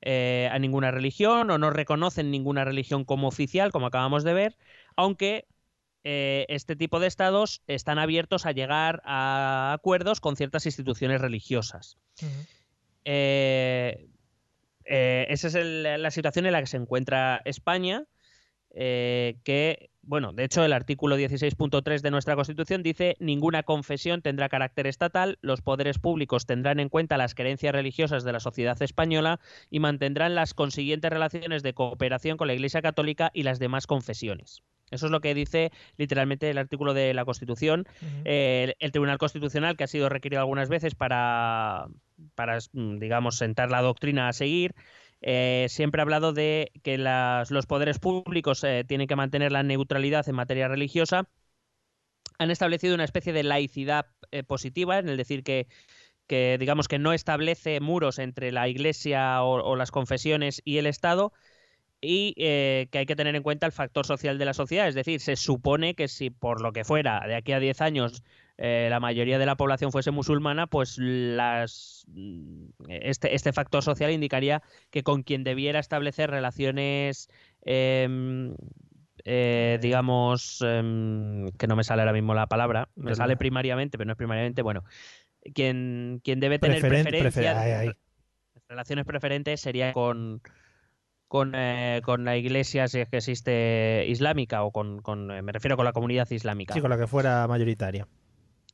eh, 0.00 0.48
a 0.50 0.58
ninguna 0.58 0.90
religión 0.90 1.50
o 1.50 1.58
no 1.58 1.70
reconocen 1.70 2.30
ninguna 2.30 2.64
religión 2.64 3.04
como 3.04 3.28
oficial, 3.28 3.72
como 3.72 3.86
acabamos 3.86 4.24
de 4.24 4.32
ver, 4.34 4.56
aunque 4.96 5.46
eh, 6.04 6.46
este 6.48 6.76
tipo 6.76 6.98
de 7.00 7.06
estados 7.06 7.62
están 7.66 7.98
abiertos 7.98 8.46
a 8.46 8.52
llegar 8.52 9.02
a 9.04 9.72
acuerdos 9.74 10.20
con 10.20 10.36
ciertas 10.36 10.66
instituciones 10.66 11.20
religiosas. 11.20 11.96
Eh, 13.04 14.08
eh, 14.84 15.26
esa 15.28 15.48
es 15.48 15.54
el- 15.54 16.02
la 16.02 16.10
situación 16.10 16.46
en 16.46 16.52
la 16.52 16.60
que 16.60 16.66
se 16.66 16.76
encuentra 16.76 17.40
España, 17.44 18.04
que, 18.74 19.90
bueno, 20.00 20.32
de 20.32 20.44
hecho 20.44 20.64
el 20.64 20.72
artículo 20.72 21.16
16.3 21.18 22.00
de 22.02 22.10
nuestra 22.10 22.36
Constitución 22.36 22.82
dice 22.82 23.16
ninguna 23.20 23.64
confesión 23.64 24.22
tendrá 24.22 24.48
carácter 24.48 24.86
estatal, 24.86 25.38
los 25.42 25.60
poderes 25.60 25.98
públicos 25.98 26.46
tendrán 26.46 26.80
en 26.80 26.88
cuenta 26.88 27.18
las 27.18 27.34
creencias 27.34 27.74
religiosas 27.74 28.24
de 28.24 28.32
la 28.32 28.40
sociedad 28.40 28.80
española 28.82 29.40
y 29.70 29.78
mantendrán 29.80 30.34
las 30.34 30.54
consiguientes 30.54 31.10
relaciones 31.10 31.62
de 31.62 31.74
cooperación 31.74 32.38
con 32.38 32.46
la 32.48 32.54
Iglesia 32.54 32.80
Católica 32.80 33.30
y 33.34 33.42
las 33.42 33.58
demás 33.58 33.86
confesiones. 33.86 34.62
Eso 34.92 35.06
es 35.06 35.12
lo 35.12 35.20
que 35.20 35.34
dice 35.34 35.72
literalmente 35.96 36.48
el 36.50 36.58
artículo 36.58 36.94
de 36.94 37.14
la 37.14 37.24
Constitución. 37.24 37.86
Eh, 38.24 38.64
el, 38.64 38.76
el 38.78 38.92
Tribunal 38.92 39.18
Constitucional, 39.18 39.76
que 39.76 39.84
ha 39.84 39.88
sido 39.88 40.08
requerido 40.08 40.40
algunas 40.40 40.68
veces 40.68 40.94
para, 40.94 41.86
para 42.36 42.58
mm, 42.72 42.98
digamos, 42.98 43.36
sentar 43.38 43.70
la 43.70 43.82
doctrina 43.82 44.28
a 44.28 44.32
seguir, 44.32 44.74
eh, 45.22 45.66
siempre 45.68 46.00
ha 46.00 46.04
hablado 46.04 46.32
de 46.32 46.72
que 46.82 46.98
las- 46.98 47.50
los 47.50 47.66
poderes 47.66 47.98
públicos 47.98 48.62
eh, 48.64 48.84
tienen 48.86 49.06
que 49.08 49.16
mantener 49.16 49.52
la 49.52 49.62
neutralidad 49.62 50.28
en 50.28 50.34
materia 50.36 50.68
religiosa. 50.68 51.28
Han 52.38 52.50
establecido 52.50 52.94
una 52.94 53.04
especie 53.04 53.32
de 53.32 53.42
laicidad 53.44 54.06
eh, 54.30 54.42
positiva, 54.42 54.98
en 54.98 55.08
el 55.08 55.16
decir 55.16 55.44
que, 55.44 55.68
que, 56.26 56.56
digamos, 56.58 56.88
que 56.88 56.98
no 56.98 57.12
establece 57.12 57.80
muros 57.80 58.18
entre 58.18 58.52
la 58.52 58.68
Iglesia 58.68 59.42
o, 59.42 59.62
o 59.62 59.76
las 59.76 59.90
confesiones 59.90 60.60
y 60.64 60.78
el 60.78 60.86
Estado, 60.86 61.32
y 62.04 62.34
eh, 62.36 62.88
que 62.90 62.98
hay 62.98 63.06
que 63.06 63.14
tener 63.16 63.36
en 63.36 63.42
cuenta 63.44 63.64
el 63.64 63.72
factor 63.72 64.04
social 64.04 64.36
de 64.36 64.44
la 64.44 64.52
sociedad. 64.54 64.88
Es 64.88 64.94
decir, 64.96 65.20
se 65.20 65.36
supone 65.36 65.94
que 65.94 66.08
si 66.08 66.30
por 66.30 66.60
lo 66.60 66.72
que 66.72 66.84
fuera 66.84 67.20
de 67.26 67.36
aquí 67.36 67.52
a 67.52 67.60
10 67.60 67.80
años 67.80 68.24
eh, 68.58 68.88
la 68.90 68.98
mayoría 69.00 69.38
de 69.38 69.46
la 69.46 69.54
población 69.56 69.92
fuese 69.92 70.10
musulmana, 70.10 70.66
pues 70.66 70.98
las, 70.98 72.04
mm, 72.08 72.66
este, 72.88 73.34
este 73.34 73.52
factor 73.52 73.82
social 73.82 74.10
indicaría 74.10 74.62
que 74.90 75.02
con 75.04 75.22
quien 75.22 75.44
debiera 75.44 75.78
establecer 75.78 76.28
relaciones, 76.30 77.28
em, 77.64 78.54
eh, 79.24 79.78
digamos, 79.80 80.58
em, 80.66 81.50
que 81.52 81.66
no 81.68 81.76
me 81.76 81.84
sale 81.84 82.02
ahora 82.02 82.12
mismo 82.12 82.34
la 82.34 82.46
palabra, 82.48 82.88
me 82.96 83.14
sale 83.14 83.36
primariamente, 83.36 83.96
pero 83.96 84.06
no 84.08 84.12
es 84.12 84.18
primariamente, 84.18 84.62
bueno, 84.62 84.82
quien, 85.54 86.20
quien 86.24 86.40
debe 86.40 86.58
tener 86.58 86.78
Preferen- 86.82 87.02
preferencia, 87.04 87.54
prefer- 87.54 87.56
ay, 87.56 87.70
ay. 87.88 87.92
relaciones 88.68 89.04
preferentes 89.06 89.60
sería 89.60 89.92
con 89.92 90.40
con, 91.32 91.54
eh, 91.54 92.02
con 92.04 92.26
la 92.26 92.36
iglesia 92.36 92.88
si 92.88 93.00
es 93.00 93.08
que 93.08 93.16
existe 93.16 94.04
islámica 94.06 94.64
o 94.64 94.70
con, 94.70 95.00
con 95.00 95.30
eh, 95.30 95.40
me 95.40 95.50
refiero 95.50 95.76
con 95.76 95.86
la 95.86 95.94
comunidad 95.94 96.30
islámica. 96.30 96.74
Sí, 96.74 96.82
con 96.82 96.90
la 96.90 96.98
que 96.98 97.06
fuera 97.06 97.48
mayoritaria. 97.48 98.06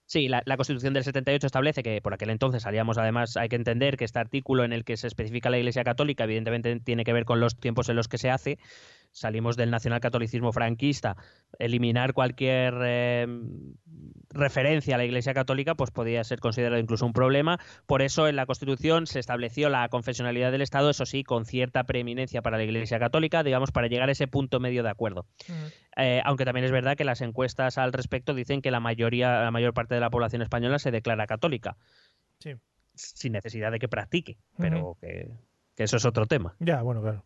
Sí, 0.06 0.26
la, 0.26 0.42
la, 0.44 0.56
Constitución 0.56 0.92
del 0.92 1.04
78 1.04 1.46
establece 1.46 1.84
que 1.84 2.00
por 2.00 2.14
aquel 2.14 2.30
entonces 2.30 2.64
salíamos, 2.64 2.98
además, 2.98 3.36
hay 3.36 3.48
que 3.48 3.54
entender 3.54 3.96
que 3.96 4.04
este 4.04 4.18
artículo 4.18 4.64
en 4.64 4.72
el 4.72 4.84
que 4.84 4.96
se 4.96 5.06
especifica 5.06 5.50
la 5.50 5.58
Iglesia 5.58 5.84
Católica, 5.84 6.24
evidentemente 6.24 6.80
tiene 6.80 7.04
que 7.04 7.12
ver 7.12 7.24
con 7.24 7.38
los 7.38 7.54
tiempos 7.54 7.90
en 7.90 7.94
los 7.94 8.08
que 8.08 8.18
se 8.18 8.28
hace, 8.28 8.58
salimos 9.18 9.56
del 9.56 9.70
nacionalcatolicismo 9.70 10.52
franquista, 10.52 11.16
eliminar 11.58 12.12
cualquier 12.12 12.74
eh, 12.84 13.26
referencia 14.30 14.94
a 14.94 14.98
la 14.98 15.04
Iglesia 15.04 15.34
Católica, 15.34 15.74
pues 15.74 15.90
podía 15.90 16.22
ser 16.24 16.40
considerado 16.40 16.80
incluso 16.80 17.06
un 17.06 17.12
problema. 17.12 17.58
Por 17.86 18.02
eso 18.02 18.28
en 18.28 18.36
la 18.36 18.46
Constitución 18.46 19.06
se 19.06 19.18
estableció 19.18 19.68
la 19.68 19.88
confesionalidad 19.88 20.52
del 20.52 20.62
Estado, 20.62 20.90
eso 20.90 21.06
sí, 21.06 21.24
con 21.24 21.44
cierta 21.44 21.84
preeminencia 21.84 22.42
para 22.42 22.56
la 22.56 22.64
Iglesia 22.64 22.98
Católica, 22.98 23.42
digamos, 23.42 23.72
para 23.72 23.88
llegar 23.88 24.08
a 24.08 24.12
ese 24.12 24.28
punto 24.28 24.60
medio 24.60 24.82
de 24.82 24.90
acuerdo. 24.90 25.26
Mm. 25.48 25.52
Eh, 26.00 26.22
aunque 26.24 26.44
también 26.44 26.64
es 26.64 26.72
verdad 26.72 26.96
que 26.96 27.04
las 27.04 27.20
encuestas 27.20 27.78
al 27.78 27.92
respecto 27.92 28.34
dicen 28.34 28.62
que 28.62 28.70
la 28.70 28.80
mayoría, 28.80 29.42
la 29.42 29.50
mayor 29.50 29.74
parte 29.74 29.94
de 29.94 30.00
la 30.00 30.10
población 30.10 30.42
española 30.42 30.78
se 30.78 30.90
declara 30.90 31.26
católica. 31.26 31.76
Sí. 32.38 32.52
Sin 32.94 33.32
necesidad 33.32 33.72
de 33.72 33.78
que 33.78 33.88
practique, 33.88 34.38
pero 34.56 34.96
que, 35.00 35.30
que 35.76 35.84
eso 35.84 35.96
es 35.96 36.04
otro 36.04 36.26
tema. 36.26 36.56
Ya, 36.58 36.82
bueno, 36.82 37.00
claro. 37.00 37.24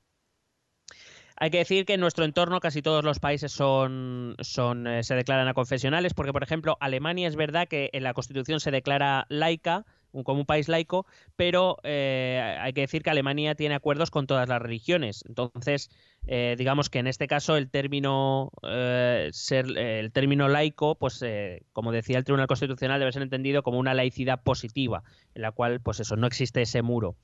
Hay 1.42 1.50
que 1.50 1.58
decir 1.58 1.84
que 1.86 1.94
en 1.94 2.00
nuestro 2.00 2.24
entorno 2.24 2.60
casi 2.60 2.82
todos 2.82 3.04
los 3.04 3.18
países 3.18 3.50
son, 3.50 4.36
son 4.38 4.86
eh, 4.86 5.02
se 5.02 5.16
declaran 5.16 5.48
a 5.48 5.54
confesionales, 5.54 6.14
porque 6.14 6.32
por 6.32 6.44
ejemplo 6.44 6.76
Alemania 6.78 7.26
es 7.26 7.34
verdad 7.34 7.66
que 7.66 7.90
en 7.92 8.04
la 8.04 8.14
Constitución 8.14 8.60
se 8.60 8.70
declara 8.70 9.26
laica, 9.28 9.84
como 10.12 10.38
un 10.38 10.46
país 10.46 10.68
laico, 10.68 11.04
pero 11.34 11.78
eh, 11.82 12.56
hay 12.60 12.72
que 12.74 12.82
decir 12.82 13.02
que 13.02 13.10
Alemania 13.10 13.56
tiene 13.56 13.74
acuerdos 13.74 14.12
con 14.12 14.28
todas 14.28 14.48
las 14.48 14.62
religiones. 14.62 15.24
Entonces, 15.26 15.90
eh, 16.28 16.54
digamos 16.56 16.90
que 16.90 17.00
en 17.00 17.08
este 17.08 17.26
caso 17.26 17.56
el 17.56 17.70
término 17.70 18.52
ser 19.32 19.66
el 19.76 20.12
término 20.12 20.46
laico, 20.46 20.94
pues 20.94 21.24
como 21.72 21.90
decía 21.90 22.18
el 22.18 22.24
Tribunal 22.24 22.46
Constitucional, 22.46 23.00
debe 23.00 23.10
ser 23.10 23.22
entendido 23.22 23.64
como 23.64 23.80
una 23.80 23.94
laicidad 23.94 24.44
positiva, 24.44 25.02
en 25.34 25.42
la 25.42 25.50
cual, 25.50 25.80
pues 25.80 25.98
eso, 25.98 26.14
no 26.14 26.28
existe 26.28 26.62
ese 26.62 26.82
muro. 26.82 27.16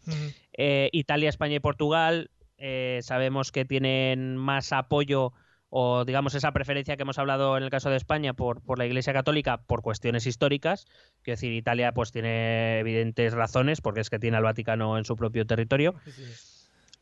Italia, 0.56 1.28
España 1.28 1.54
y 1.54 1.60
Portugal 1.60 2.30
eh, 2.58 3.00
sabemos 3.02 3.52
que 3.52 3.64
tienen 3.64 4.36
más 4.36 4.72
apoyo 4.72 5.32
o 5.70 6.04
digamos 6.04 6.34
esa 6.34 6.52
preferencia 6.52 6.96
que 6.96 7.02
hemos 7.02 7.18
hablado 7.18 7.56
en 7.56 7.62
el 7.62 7.70
caso 7.70 7.90
de 7.90 7.96
España 7.96 8.32
por, 8.32 8.62
por 8.62 8.78
la 8.78 8.86
Iglesia 8.86 9.12
Católica 9.12 9.58
por 9.58 9.82
cuestiones 9.82 10.26
históricas. 10.26 10.86
Quiero 11.22 11.36
decir, 11.36 11.52
Italia 11.52 11.92
pues 11.92 12.10
tiene 12.10 12.80
evidentes 12.80 13.34
razones 13.34 13.80
porque 13.80 14.00
es 14.00 14.10
que 14.10 14.18
tiene 14.18 14.36
al 14.36 14.42
Vaticano 14.42 14.98
en 14.98 15.04
su 15.04 15.16
propio 15.16 15.46
territorio. 15.46 15.94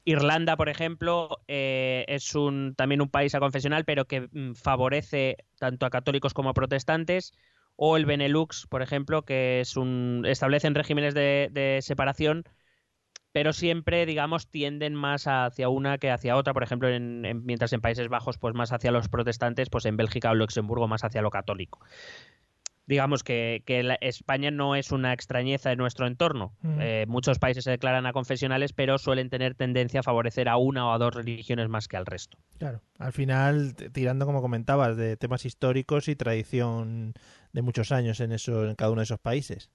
Irlanda, 0.05 0.57
por 0.57 0.69
ejemplo, 0.69 1.41
eh, 1.49 2.05
es 2.09 2.35
un, 2.35 2.75
también 2.77 3.01
un 3.01 3.09
país 3.09 3.35
aconfesional, 3.35 3.85
pero 3.85 4.05
que 4.05 4.29
mm, 4.31 4.55
favorece 4.55 5.37
tanto 5.59 5.85
a 5.85 5.91
católicos 5.91 6.33
como 6.33 6.51
a 6.51 6.55
protestantes. 6.55 7.33
O 7.75 7.97
el 7.97 8.07
Benelux, 8.07 8.67
por 8.69 8.83
ejemplo, 8.83 9.23
que 9.23 9.61
es 9.61 9.77
un, 9.77 10.25
establecen 10.27 10.75
regímenes 10.75 11.13
de, 11.13 11.51
de 11.53 11.81
separación 11.83 12.45
pero 13.37 13.53
siempre, 13.53 14.07
digamos, 14.07 14.47
tienden 14.47 14.95
más 14.95 15.27
hacia 15.27 15.69
una 15.69 15.99
que 15.99 16.11
hacia 16.11 16.37
otra. 16.37 16.55
Por 16.55 16.63
ejemplo, 16.63 16.89
en, 16.89 17.45
mientras 17.45 17.71
en 17.75 17.83
Países 17.83 18.09
Bajos, 18.09 18.39
pues 18.39 18.55
más 18.55 18.73
hacia 18.73 18.91
los 18.91 19.11
protestantes, 19.11 19.69
pues 19.69 19.85
en 19.85 19.99
Bélgica 19.99 20.31
o 20.31 20.35
Luxemburgo 20.35 20.89
más 20.89 21.05
hacia 21.05 21.21
lo 21.21 21.29
católico. 21.29 21.81
Digamos 22.87 23.23
que, 23.23 23.63
España 24.01 24.51
no 24.51 24.75
es 24.75 24.91
una 24.91 25.13
extrañeza 25.13 25.71
en 25.71 25.77
nuestro 25.77 26.07
entorno. 26.07 26.55
Mm. 26.63 26.81
Eh, 26.81 27.05
muchos 27.09 27.39
países 27.39 27.65
se 27.65 27.73
declaran 27.73 28.07
a 28.07 28.15
confesionales, 28.15 28.73
pero 28.73 28.97
suelen 28.97 29.29
tener 29.29 29.55
tendencia 29.55 30.01
a 30.01 30.03
favorecer 30.03 30.49
a 30.49 30.57
una 30.57 30.89
o 30.89 30.93
a 30.95 30.99
dos 30.99 31.15
religiones 31.15 31.69
más 31.69 31.89
que 31.89 31.99
al 31.99 32.07
resto. 32.07 32.39
Claro, 32.57 32.81
al 32.99 33.13
final, 33.13 33.75
tirando, 33.93 34.25
como 34.25 34.41
comentabas, 34.41 34.97
de 34.97 35.19
temas 35.19 35.45
históricos 35.45 36.09
y 36.09 36.17
tradición 36.17 37.13
de 37.53 37.61
muchos 37.61 37.93
años 37.93 38.19
en, 38.21 38.33
eso, 38.33 38.67
en 38.67 38.77
cada 38.77 38.91
uno 38.93 39.03
de 39.03 39.05
esos 39.05 39.21
países. 39.21 39.71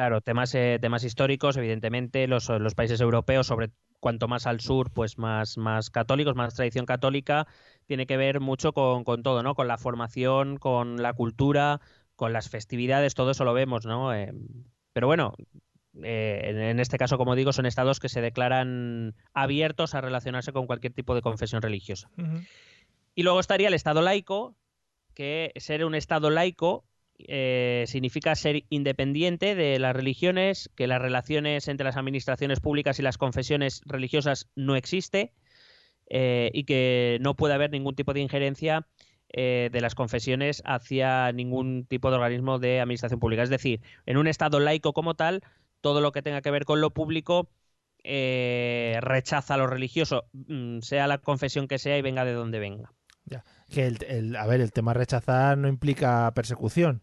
Claro, 0.00 0.22
temas, 0.22 0.54
eh, 0.54 0.78
temas 0.80 1.04
históricos, 1.04 1.58
evidentemente, 1.58 2.26
los, 2.26 2.48
los, 2.48 2.74
países 2.74 3.02
europeos, 3.02 3.46
sobre 3.46 3.68
cuanto 3.98 4.28
más 4.28 4.46
al 4.46 4.60
sur, 4.60 4.90
pues 4.90 5.18
más, 5.18 5.58
más 5.58 5.90
católicos, 5.90 6.34
más 6.34 6.54
tradición 6.54 6.86
católica, 6.86 7.46
tiene 7.84 8.06
que 8.06 8.16
ver 8.16 8.40
mucho 8.40 8.72
con, 8.72 9.04
con 9.04 9.22
todo, 9.22 9.42
¿no? 9.42 9.54
Con 9.54 9.68
la 9.68 9.76
formación, 9.76 10.56
con 10.56 11.02
la 11.02 11.12
cultura, 11.12 11.82
con 12.16 12.32
las 12.32 12.48
festividades, 12.48 13.14
todo 13.14 13.32
eso 13.32 13.44
lo 13.44 13.52
vemos, 13.52 13.84
¿no? 13.84 14.14
Eh, 14.14 14.32
pero 14.94 15.06
bueno, 15.06 15.34
eh, 16.02 16.70
en, 16.70 16.80
este 16.80 16.96
caso, 16.96 17.18
como 17.18 17.36
digo, 17.36 17.52
son 17.52 17.66
estados 17.66 18.00
que 18.00 18.08
se 18.08 18.22
declaran 18.22 19.14
abiertos 19.34 19.94
a 19.94 20.00
relacionarse 20.00 20.54
con 20.54 20.66
cualquier 20.66 20.94
tipo 20.94 21.14
de 21.14 21.20
confesión 21.20 21.60
religiosa. 21.60 22.10
Y 23.14 23.22
luego 23.22 23.38
estaría 23.38 23.68
el 23.68 23.74
estado 23.74 24.00
laico, 24.00 24.56
que 25.12 25.52
ser 25.56 25.84
un 25.84 25.94
estado 25.94 26.30
laico 26.30 26.86
eh, 27.28 27.84
significa 27.86 28.34
ser 28.34 28.64
independiente 28.70 29.54
de 29.54 29.78
las 29.78 29.94
religiones, 29.94 30.70
que 30.76 30.86
las 30.86 31.00
relaciones 31.00 31.68
entre 31.68 31.84
las 31.84 31.96
administraciones 31.96 32.60
públicas 32.60 32.98
y 32.98 33.02
las 33.02 33.18
confesiones 33.18 33.82
religiosas 33.86 34.48
no 34.54 34.76
existe 34.76 35.32
eh, 36.08 36.50
y 36.52 36.64
que 36.64 37.18
no 37.20 37.34
puede 37.34 37.54
haber 37.54 37.70
ningún 37.70 37.94
tipo 37.94 38.12
de 38.12 38.20
injerencia 38.20 38.86
eh, 39.32 39.70
de 39.72 39.80
las 39.80 39.94
confesiones 39.94 40.62
hacia 40.64 41.32
ningún 41.32 41.84
tipo 41.86 42.10
de 42.10 42.16
organismo 42.16 42.58
de 42.58 42.80
administración 42.80 43.20
pública. 43.20 43.42
Es 43.42 43.50
decir, 43.50 43.80
en 44.06 44.16
un 44.16 44.26
Estado 44.26 44.60
laico 44.60 44.92
como 44.92 45.14
tal, 45.14 45.42
todo 45.80 46.00
lo 46.00 46.12
que 46.12 46.22
tenga 46.22 46.42
que 46.42 46.50
ver 46.50 46.64
con 46.64 46.80
lo 46.80 46.90
público 46.90 47.50
rechaza 48.02 49.58
lo 49.58 49.66
religioso, 49.66 50.24
mm, 50.32 50.80
sea 50.80 51.06
la 51.06 51.18
confesión 51.18 51.68
que 51.68 51.78
sea 51.78 51.98
y 51.98 52.02
venga 52.02 52.24
de 52.24 52.32
donde 52.32 52.58
venga. 52.58 52.92
Ya. 53.26 53.44
Que 53.68 53.86
el, 53.86 54.36
a 54.36 54.46
ver, 54.46 54.60
el 54.60 54.72
tema 54.72 54.94
rechazar 54.94 55.58
no 55.58 55.68
implica 55.68 56.32
persecución. 56.34 57.02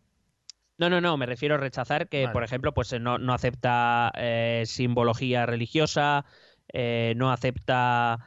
No, 0.77 0.91
no, 0.91 1.01
no, 1.01 1.17
me 1.17 1.25
refiero 1.25 1.55
a 1.55 1.57
rechazar 1.57 2.07
que, 2.07 2.27
por 2.31 2.43
ejemplo, 2.43 2.71
pues 2.73 2.93
eh, 2.93 2.99
no, 2.99 3.17
no 3.17 3.33
acepta 3.33 4.11
eh, 4.15 4.63
simbología 4.67 5.47
religiosa, 5.47 6.25
eh, 6.71 7.13
no 7.17 7.31
acepta, 7.31 8.19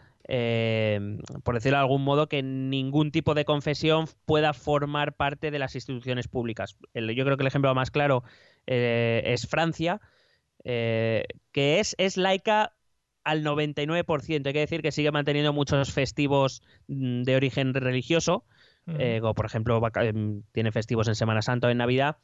por 1.45 1.55
decirlo 1.55 1.79
de 1.79 1.83
algún 1.83 2.03
modo, 2.03 2.29
que 2.29 2.43
ningún 2.43 3.13
tipo 3.13 3.35
de 3.35 3.45
confesión 3.45 4.07
pueda 4.25 4.53
formar 4.53 5.15
parte 5.15 5.53
de 5.53 5.61
las 5.61 5.77
instituciones 5.77 6.27
públicas. 6.27 6.77
yo 6.95 7.25
creo 7.25 7.37
que 7.37 7.43
el 7.43 7.49
ejemplo 7.49 7.73
más 7.75 7.93
claro 7.93 8.25
es 8.67 9.47
Francia, 9.47 10.01
que 10.65 11.27
es, 11.53 11.95
es 11.99 12.17
laica 12.17 12.75
al 13.23 13.45
99%. 13.45 14.47
Hay 14.47 14.53
que 14.53 14.61
decir 14.61 14.83
que 14.83 14.93
sigue 14.93 15.13
manteniendo 15.13 15.53
muchos 15.53 15.93
festivos 15.93 16.63
mm, 16.89 17.23
de 17.23 17.37
origen 17.37 17.75
religioso, 17.75 18.45
como 18.87 19.35
por 19.35 19.47
ejemplo 19.47 19.81
em, 20.01 20.43
tiene 20.53 20.73
festivos 20.73 21.07
en 21.07 21.15
Semana 21.15 21.43
Santa 21.43 21.69
o 21.69 21.71
en 21.71 21.79
Navidad, 21.79 22.17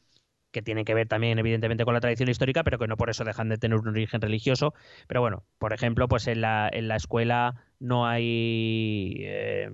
que 0.56 0.62
tienen 0.62 0.86
que 0.86 0.94
ver 0.94 1.06
también 1.06 1.38
evidentemente 1.38 1.84
con 1.84 1.92
la 1.92 2.00
tradición 2.00 2.30
histórica, 2.30 2.64
pero 2.64 2.78
que 2.78 2.86
no 2.88 2.96
por 2.96 3.10
eso 3.10 3.24
dejan 3.24 3.50
de 3.50 3.58
tener 3.58 3.78
un 3.78 3.88
origen 3.88 4.22
religioso. 4.22 4.72
Pero 5.06 5.20
bueno, 5.20 5.44
por 5.58 5.74
ejemplo, 5.74 6.08
pues 6.08 6.26
en 6.28 6.40
la, 6.40 6.70
en 6.72 6.88
la 6.88 6.96
escuela 6.96 7.66
no 7.78 8.06
hay... 8.06 9.16
Eh, 9.20 9.70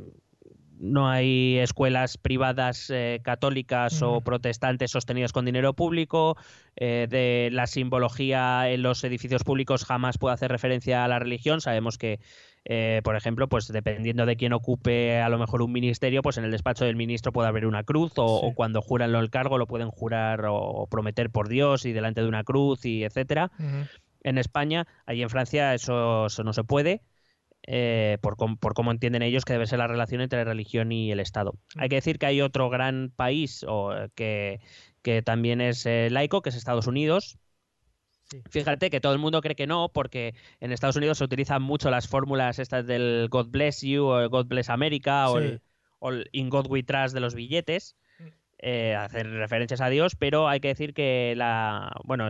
no 0.82 1.08
hay 1.08 1.58
escuelas 1.58 2.18
privadas 2.18 2.90
eh, 2.90 3.20
católicas 3.22 4.02
o 4.02 4.20
protestantes 4.20 4.90
sostenidas 4.90 5.32
con 5.32 5.44
dinero 5.44 5.74
público, 5.74 6.36
eh, 6.76 7.06
de 7.08 7.50
la 7.52 7.68
simbología 7.68 8.68
en 8.68 8.82
los 8.82 9.04
edificios 9.04 9.44
públicos 9.44 9.84
jamás 9.84 10.18
puede 10.18 10.34
hacer 10.34 10.50
referencia 10.50 11.04
a 11.04 11.08
la 11.08 11.20
religión. 11.20 11.60
Sabemos 11.60 11.98
que 11.98 12.18
eh, 12.64 13.00
por 13.02 13.16
ejemplo, 13.16 13.48
pues 13.48 13.68
dependiendo 13.68 14.24
de 14.26 14.36
quién 14.36 14.52
ocupe 14.52 15.20
a 15.20 15.28
lo 15.28 15.38
mejor 15.38 15.62
un 15.62 15.72
ministerio, 15.72 16.22
pues 16.22 16.36
en 16.36 16.44
el 16.44 16.50
despacho 16.50 16.84
del 16.84 16.96
ministro 16.96 17.32
puede 17.32 17.48
haber 17.48 17.66
una 17.66 17.82
cruz 17.82 18.12
o, 18.16 18.52
cuando 18.54 18.82
juran 18.82 19.14
el 19.14 19.30
cargo 19.30 19.58
lo 19.58 19.66
pueden 19.66 19.90
jurar 19.90 20.44
o 20.48 20.86
prometer 20.88 21.30
por 21.30 21.48
Dios 21.48 21.84
y 21.84 21.92
delante 21.92 22.22
de 22.22 22.28
una 22.28 22.44
cruz 22.44 22.84
y 22.84 23.04
etcétera. 23.04 23.50
En 24.24 24.38
España, 24.38 24.86
ahí 25.06 25.22
en 25.22 25.30
Francia 25.30 25.74
eso, 25.74 26.28
no 26.44 26.52
se 26.52 26.64
puede. 26.64 27.02
Eh, 27.64 28.18
por, 28.20 28.36
por, 28.58 28.74
cómo 28.74 28.90
entienden 28.90 29.22
ellos 29.22 29.44
que 29.44 29.52
debe 29.52 29.68
ser 29.68 29.78
la 29.78 29.86
relación 29.86 30.20
entre 30.20 30.44
religión 30.44 30.90
y 30.90 31.12
el 31.12 31.20
Estado. 31.20 31.54
Hay 31.76 31.88
que 31.88 31.94
decir 31.94 32.18
que 32.18 32.26
hay 32.26 32.40
otro 32.40 32.68
gran 32.70 33.12
país 33.14 33.64
o, 33.68 33.94
que, 34.16 34.60
que 35.02 35.22
también 35.22 35.60
es 35.60 35.86
eh, 35.86 36.08
laico, 36.10 36.42
que 36.42 36.50
es 36.50 36.56
Estados 36.56 36.88
Unidos, 36.88 37.38
Fíjate 38.50 38.90
que 38.90 39.00
todo 39.00 39.12
el 39.12 39.18
mundo 39.18 39.40
cree 39.40 39.54
que 39.54 39.66
no, 39.66 39.90
porque 39.90 40.34
en 40.60 40.72
Estados 40.72 40.96
Unidos 40.96 41.18
se 41.18 41.24
utilizan 41.24 41.62
mucho 41.62 41.90
las 41.90 42.08
fórmulas 42.08 42.58
estas 42.58 42.86
del 42.86 43.28
God 43.30 43.48
bless 43.48 43.82
you 43.82 44.04
o 44.04 44.28
God 44.28 44.46
bless 44.46 44.70
America 44.70 45.28
o, 45.30 45.38
el, 45.38 45.60
In 46.32 46.48
God 46.48 46.66
we 46.68 46.82
trust 46.82 47.14
de 47.14 47.20
los 47.20 47.34
billetes. 47.34 47.96
Eh, 48.64 48.94
hacer 48.94 49.28
referencias 49.28 49.80
a 49.80 49.88
Dios, 49.88 50.14
pero 50.14 50.48
hay 50.48 50.60
que 50.60 50.68
decir 50.68 50.94
que 50.94 51.34
la 51.36 51.90
bueno 52.04 52.28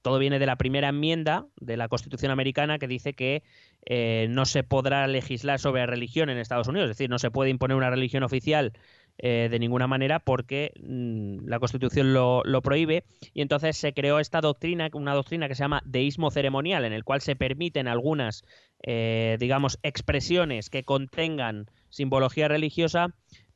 todo 0.00 0.18
viene 0.18 0.38
de 0.38 0.46
la 0.46 0.56
primera 0.56 0.88
enmienda 0.88 1.46
de 1.60 1.76
la 1.76 1.88
Constitución 1.88 2.32
americana 2.32 2.78
que 2.78 2.88
dice 2.88 3.12
que 3.12 3.42
eh, 3.84 4.26
no 4.30 4.46
se 4.46 4.62
podrá 4.62 5.06
legislar 5.08 5.58
sobre 5.60 5.84
religión 5.84 6.30
en 6.30 6.38
Estados 6.38 6.68
Unidos, 6.68 6.88
es 6.90 6.96
decir, 6.96 7.10
no 7.10 7.18
se 7.18 7.30
puede 7.30 7.50
imponer 7.50 7.76
una 7.76 7.90
religión 7.90 8.22
oficial 8.22 8.72
eh, 9.18 9.48
de 9.48 9.58
ninguna 9.60 9.86
manera 9.86 10.18
porque 10.18 10.72
mm, 10.82 11.46
la 11.46 11.60
Constitución 11.60 12.12
lo, 12.12 12.42
lo, 12.44 12.62
prohíbe. 12.62 13.04
Y 13.32 13.42
entonces 13.42 13.76
se 13.76 13.92
creó 13.92 14.18
esta 14.18 14.40
doctrina, 14.40 14.88
una 14.92 15.14
doctrina 15.14 15.46
que 15.46 15.54
se 15.54 15.62
llama 15.62 15.82
deísmo 15.84 16.32
ceremonial, 16.32 16.84
en 16.84 16.92
el 16.92 17.04
cual 17.04 17.20
se 17.20 17.36
permiten 17.36 17.86
algunas, 17.86 18.42
eh, 18.82 19.36
digamos, 19.38 19.78
expresiones 19.84 20.68
que 20.68 20.82
contengan 20.82 21.66
simbología 21.90 22.48
religiosa 22.48 23.14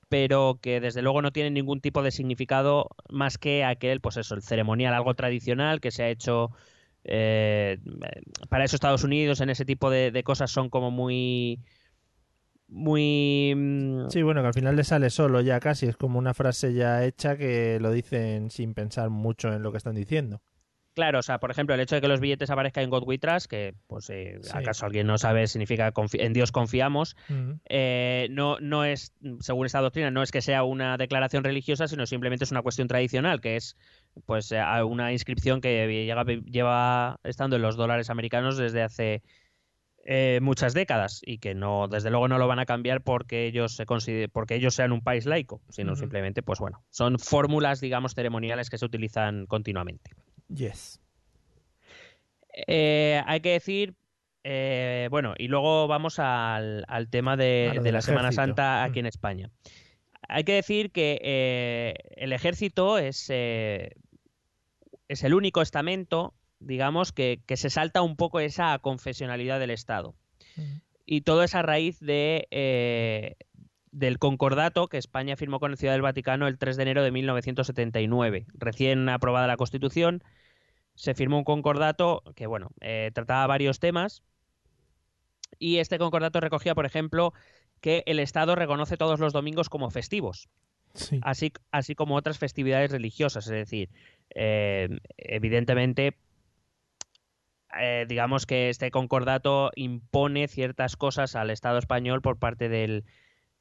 pero 0.08 0.58
que 0.62 0.80
desde 0.80 1.02
luego 1.02 1.22
no 1.22 1.32
tienen 1.32 1.54
ningún 1.54 1.80
tipo 1.80 2.02
de 2.02 2.10
significado 2.10 2.88
más 3.10 3.38
que 3.38 3.64
aquel, 3.64 4.00
pues 4.00 4.16
eso, 4.16 4.34
el 4.34 4.42
ceremonial, 4.42 4.94
algo 4.94 5.14
tradicional 5.14 5.80
que 5.80 5.90
se 5.90 6.02
ha 6.04 6.08
hecho 6.08 6.50
eh, 7.04 7.78
para 8.48 8.64
eso 8.64 8.76
Estados 8.76 9.04
Unidos 9.04 9.40
en 9.40 9.50
ese 9.50 9.64
tipo 9.64 9.90
de, 9.90 10.10
de 10.10 10.22
cosas 10.22 10.50
son 10.50 10.68
como 10.70 10.90
muy 10.90 11.60
muy... 12.68 13.54
mm, 13.56 14.08
Sí, 14.10 14.22
bueno, 14.22 14.42
que 14.42 14.48
al 14.48 14.54
final 14.54 14.76
le 14.76 14.84
sale 14.84 15.10
solo 15.10 15.40
ya 15.40 15.60
casi, 15.60 15.86
es 15.86 15.96
como 15.96 16.18
una 16.18 16.34
frase 16.34 16.74
ya 16.74 17.04
hecha 17.04 17.36
que 17.36 17.78
lo 17.80 17.90
dicen 17.90 18.50
sin 18.50 18.74
pensar 18.74 19.10
mucho 19.10 19.52
en 19.52 19.62
lo 19.62 19.70
que 19.72 19.78
están 19.78 19.94
diciendo. 19.94 20.40
Claro, 20.98 21.20
o 21.20 21.22
sea, 21.22 21.38
por 21.38 21.52
ejemplo, 21.52 21.76
el 21.76 21.80
hecho 21.80 21.94
de 21.94 22.00
que 22.00 22.08
los 22.08 22.18
billetes 22.18 22.50
aparezcan 22.50 22.82
en 22.82 22.90
God 22.90 23.04
We 23.06 23.18
Trust, 23.18 23.46
que, 23.48 23.72
pues, 23.86 24.10
eh, 24.10 24.40
Sí. 24.42 24.50
acaso 24.52 24.84
alguien 24.84 25.06
no 25.06 25.16
sabe, 25.16 25.46
significa 25.46 25.92
en 26.14 26.32
Dios 26.32 26.50
confiamos, 26.50 27.14
eh, 27.68 28.26
no, 28.32 28.58
no 28.58 28.84
es, 28.84 29.12
según 29.38 29.66
esta 29.66 29.80
doctrina, 29.80 30.10
no 30.10 30.24
es 30.24 30.32
que 30.32 30.40
sea 30.42 30.64
una 30.64 30.96
declaración 30.96 31.44
religiosa, 31.44 31.86
sino 31.86 32.04
simplemente 32.04 32.42
es 32.42 32.50
una 32.50 32.62
cuestión 32.62 32.88
tradicional, 32.88 33.40
que 33.40 33.54
es 33.54 33.76
pues 34.26 34.50
eh, 34.50 34.60
una 34.82 35.12
inscripción 35.12 35.60
que 35.60 35.86
llega- 36.04 36.24
lleva 36.24 37.20
estando 37.22 37.54
en 37.54 37.62
los 37.62 37.76
dólares 37.76 38.10
americanos 38.10 38.56
desde 38.56 38.82
hace 38.82 39.22
eh, 40.04 40.40
muchas 40.42 40.74
décadas 40.74 41.20
y 41.24 41.38
que 41.38 41.54
no, 41.54 41.86
desde 41.86 42.10
luego 42.10 42.26
no 42.26 42.38
lo 42.38 42.48
van 42.48 42.58
a 42.58 42.66
cambiar 42.66 43.02
porque 43.02 43.46
ellos 43.46 43.76
se 43.76 43.86
consider- 43.86 44.30
porque 44.32 44.56
ellos 44.56 44.74
sean 44.74 44.90
un 44.90 45.02
país 45.02 45.26
laico, 45.26 45.60
sino 45.68 45.94
simplemente, 45.96 46.42
pues 46.42 46.58
bueno, 46.58 46.82
son 46.90 47.20
fórmulas, 47.20 47.80
digamos, 47.80 48.14
ceremoniales 48.14 48.68
que 48.68 48.78
se 48.78 48.84
utilizan 48.86 49.46
continuamente. 49.46 50.10
Yes. 50.48 51.00
Eh, 52.66 53.22
hay 53.26 53.40
que 53.40 53.52
decir, 53.52 53.94
eh, 54.44 55.08
bueno, 55.10 55.34
y 55.38 55.48
luego 55.48 55.86
vamos 55.86 56.18
al, 56.18 56.84
al 56.88 57.08
tema 57.08 57.36
de, 57.36 57.80
la 57.92 58.02
Semana. 58.02 58.32
Santa 58.32 58.84
aquí 58.84 58.98
Mm. 58.98 59.00
en 59.00 59.06
España. 59.06 59.50
Hay 60.28 60.44
que 60.44 60.54
decir 60.54 60.90
que 60.90 61.20
eh, 61.22 61.94
el 62.16 62.32
ejército 62.32 62.98
es, 62.98 63.30
es 63.30 63.94
el 65.24 65.34
único 65.34 65.62
estamento, 65.62 66.34
digamos, 66.58 67.12
que, 67.12 67.40
que 67.46 67.56
se 67.56 67.70
salta 67.70 68.02
un 68.02 68.16
poco 68.16 68.40
esa 68.40 68.78
confesionalidad 68.80 69.60
del 69.60 69.70
Estado. 69.70 70.14
Ujú. 70.56 70.66
Y 71.06 71.22
todo 71.22 71.42
es 71.44 71.54
a 71.54 71.62
raíz 71.62 71.98
de, 72.00 73.36
del 73.90 74.18
concordato 74.18 74.88
que 74.88 74.98
España 74.98 75.36
firmó 75.36 75.60
con 75.60 75.70
la 75.70 75.76
Ciudad 75.78 75.94
del 75.94 76.02
Vaticano 76.02 76.46
el 76.46 76.58
3 76.58 76.76
de 76.76 76.82
enero 76.82 77.02
de 77.02 77.10
1979. 77.10 78.46
Recién 78.52 79.08
aprobada 79.08 79.46
la 79.46 79.56
Constitución, 79.56 80.22
se 80.98 81.14
firmó 81.14 81.38
un 81.38 81.44
concordato 81.44 82.24
que, 82.34 82.48
bueno, 82.48 82.70
eh, 82.80 83.12
trataba 83.14 83.46
varios 83.46 83.78
temas. 83.78 84.24
Y 85.60 85.78
este 85.78 85.96
concordato 85.96 86.40
recogía, 86.40 86.74
por 86.74 86.86
ejemplo, 86.86 87.32
que 87.80 88.02
el 88.06 88.18
Estado 88.18 88.56
reconoce 88.56 88.96
todos 88.96 89.20
los 89.20 89.32
domingos 89.32 89.68
como 89.68 89.90
festivos 89.90 90.48
Sí. 90.94 91.20
así, 91.22 91.52
así 91.70 91.94
como 91.94 92.16
otras 92.16 92.38
festividades 92.38 92.90
religiosas. 92.90 93.46
Es 93.46 93.52
decir, 93.52 93.90
eh, 94.34 94.88
evidentemente, 95.16 96.16
eh, 97.78 98.04
digamos 98.08 98.46
que 98.46 98.68
este 98.68 98.90
concordato 98.90 99.70
impone 99.76 100.48
ciertas 100.48 100.96
cosas 100.96 101.36
al 101.36 101.50
Estado 101.50 101.78
español 101.78 102.22
por 102.22 102.38
parte 102.40 102.68
del, 102.68 103.04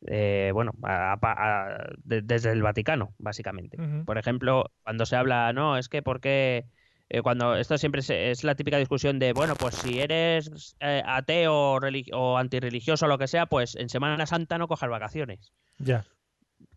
eh, 0.08 0.50
bueno, 0.56 0.72
a- 0.82 1.14
a- 1.14 1.18
a- 1.22 1.88
de- 2.04 2.24
desde 2.24 2.52
el 2.52 2.64
Vaticano, 2.64 3.14
básicamente. 3.20 3.78
Por 4.06 4.18
ejemplo, 4.18 4.72
cuando 4.84 5.06
se 5.06 5.16
habla, 5.16 5.54
no, 5.54 5.78
es 5.78 5.88
que 5.90 6.02
porque 6.02 6.66
eh, 7.10 7.22
cuando 7.22 7.56
esto 7.56 7.78
siempre 7.78 8.02
se- 8.02 8.32
es 8.32 8.44
la 8.44 8.56
típica 8.56 8.78
discusión 8.78 9.20
de, 9.20 9.34
bueno, 9.34 9.56
pues 9.56 9.76
si 9.76 10.00
eres 10.00 10.76
eh, 10.80 11.02
ateo 11.06 11.54
o, 11.74 11.80
religi- 11.80 12.12
o 12.14 12.38
antirreligioso 12.38 13.06
o 13.06 13.08
lo 13.10 13.18
que 13.18 13.28
sea, 13.28 13.46
pues 13.46 13.76
en 13.76 13.90
Semana 13.90 14.26
Santa 14.26 14.58
no 14.58 14.68
cojas 14.68 14.90
vacaciones 14.90 15.52
Ya. 15.80 16.06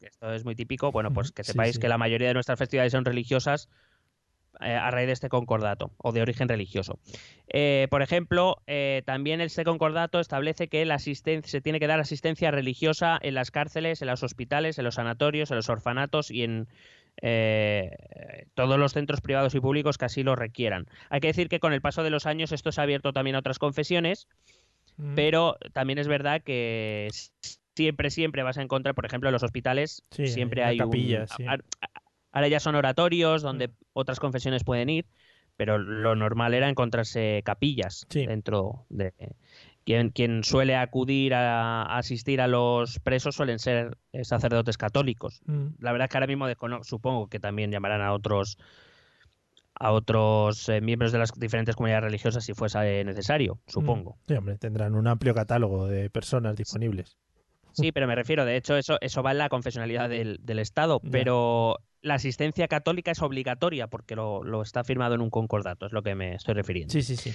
esto 0.01 0.33
es 0.33 0.45
muy 0.45 0.55
típico, 0.55 0.93
bueno, 0.93 1.13
pues 1.13 1.33
que 1.33 1.43
sepáis 1.45 1.75
sí. 1.75 1.81
que 1.81 1.89
la 1.89 1.99
mayoría 1.99 2.29
de 2.29 2.35
nuestras 2.35 2.59
festividades 2.59 2.93
son 2.93 3.05
religiosas 3.05 3.69
eh, 4.61 4.75
a 4.75 4.91
raíz 4.91 5.07
de 5.07 5.13
este 5.15 5.29
concordato 5.31 5.93
o 5.97 6.13
de 6.13 6.21
origen 6.21 6.49
religioso. 6.49 6.99
Eh, 7.49 7.87
por 7.91 8.03
ejemplo, 8.03 8.57
también 9.07 9.41
este 9.41 9.65
concordato 9.65 10.21
establece 10.21 10.69
que 10.69 10.85
la 10.85 10.99
se 10.99 11.15
tiene 11.63 11.81
que 11.81 11.87
dar 11.87 11.99
asistencia 12.00 12.50
religiosa 12.50 13.19
en 13.23 13.35
las 13.35 13.50
cárceles, 13.50 14.02
en 14.02 14.09
los 14.09 14.23
hospitales, 14.23 14.76
en 14.78 14.85
los 14.85 14.97
sanatorios, 14.97 15.50
en 15.50 15.57
los 15.57 15.69
orfanatos 15.71 16.31
y 16.31 16.43
en 16.43 16.69
eh, 17.23 18.47
todos 18.55 18.79
los 18.79 18.93
centros 18.93 19.21
privados 19.21 19.55
y 19.55 19.61
públicos 19.61 19.99
que 19.99 20.05
así 20.07 20.23
lo 20.23 20.37
requieran. 20.37 20.87
Hay 21.09 21.21
que 21.21 21.29
decir 21.29 21.49
que 21.49 21.61
con 21.61 21.73
el 21.73 21.81
paso 21.81 22.03
de 22.03 22.11
los 22.11 22.27
años 22.27 22.53
esto 22.53 22.73
se 22.73 22.81
ha 22.81 22.85
abierto 22.85 23.13
también 23.13 23.37
a 23.37 23.41
otras 23.41 23.59
confesiones, 23.59 24.29
Ujú. 24.99 25.13
pero 25.15 25.57
también 25.73 25.99
es 25.99 26.09
verdad 26.09 26.43
que 26.43 27.09
siempre, 27.75 28.11
siempre 28.11 28.43
vas 28.43 28.59
a 28.59 28.63
encontrar, 28.63 28.95
por 28.95 29.07
ejemplo, 29.07 29.29
en 29.29 29.33
los 29.33 29.43
hospitales, 29.43 30.03
Sí, 30.11 30.27
siempre 30.27 30.65
hay 30.65 30.81
un- 30.81 31.27
sí. 31.37 31.45
a- 31.47 31.59
Ahora 32.33 32.47
ya 32.47 32.61
son 32.61 32.77
oratorios 32.77 33.43
donde 33.43 33.69
Mm. 33.69 33.73
otras 33.93 34.21
confesiones 34.21 34.63
pueden 34.63 34.89
ir, 34.89 35.07
pero 35.57 35.79
lo 35.79 36.15
normal 36.15 36.55
era 36.55 36.69
encontrarse 36.69 37.43
capillas 37.45 38.07
Sí. 38.09 38.25
dentro 38.25 38.87
de... 38.89 39.13
Quien, 39.91 40.11
quien 40.11 40.45
suele 40.45 40.76
acudir 40.76 41.35
a, 41.35 41.83
a 41.83 41.99
asistir 41.99 42.41
a 42.41 42.47
los 42.47 43.00
presos 43.00 43.35
suelen 43.35 43.59
ser 43.59 43.99
eh, 44.13 44.25
sacerdotes 44.25 44.76
católicos. 44.79 45.41
Ujú. 45.49 45.73
La 45.81 45.91
verdad 45.91 46.05
es 46.05 46.11
que 46.11 46.17
ahora 46.19 46.29
mismo 46.29 46.47
descono- 46.47 46.85
supongo 46.85 47.26
que 47.26 47.41
también 47.41 47.73
llamarán 47.73 48.00
a 48.00 48.13
otros 48.13 48.57
a 49.75 49.91
otros 49.91 50.69
eh, 50.69 50.81
miembros 50.81 51.11
de 51.11 51.19
las 51.19 51.33
diferentes 51.33 51.75
comunidades 51.75 52.05
religiosas 52.05 52.45
si 52.45 52.55
fuese 52.55 53.03
necesario, 53.05 53.59
supongo. 53.67 54.17
Sí, 54.29 54.35
hombre, 54.35 54.59
tendrán 54.59 54.95
un 54.95 55.09
amplio 55.09 55.35
catálogo 55.35 55.89
de 55.89 56.09
personas 56.09 56.55
disponibles. 56.55 57.17
Sí, 57.73 57.91
pero 57.91 58.07
me 58.07 58.15
refiero, 58.15 58.45
de 58.45 58.57
hecho, 58.57 58.76
eso, 58.76 58.97
eso 59.00 59.25
va 59.25 59.33
en 59.33 59.39
la 59.39 59.49
confesionalidad 59.49 60.09
del, 60.09 60.39
del 60.43 60.61
Estado, 60.61 61.00
pero 61.00 61.79
la 62.00 62.15
asistencia 62.15 62.69
católica 62.69 63.11
es 63.11 63.23
obligatoria 63.23 63.89
porque 63.89 64.15
lo, 64.15 64.45
lo 64.45 64.63
está 64.63 64.85
firmado 64.85 65.17
en 65.17 65.21
un 65.21 65.31
concordato, 65.31 65.87
es 65.87 65.93
lo 65.93 66.05
que 66.05 66.15
me 66.15 66.35
estoy 66.37 66.55
refiriendo. 66.55 66.93
Sí, 66.93 67.03
sí, 67.03 67.17
sí. 67.17 67.33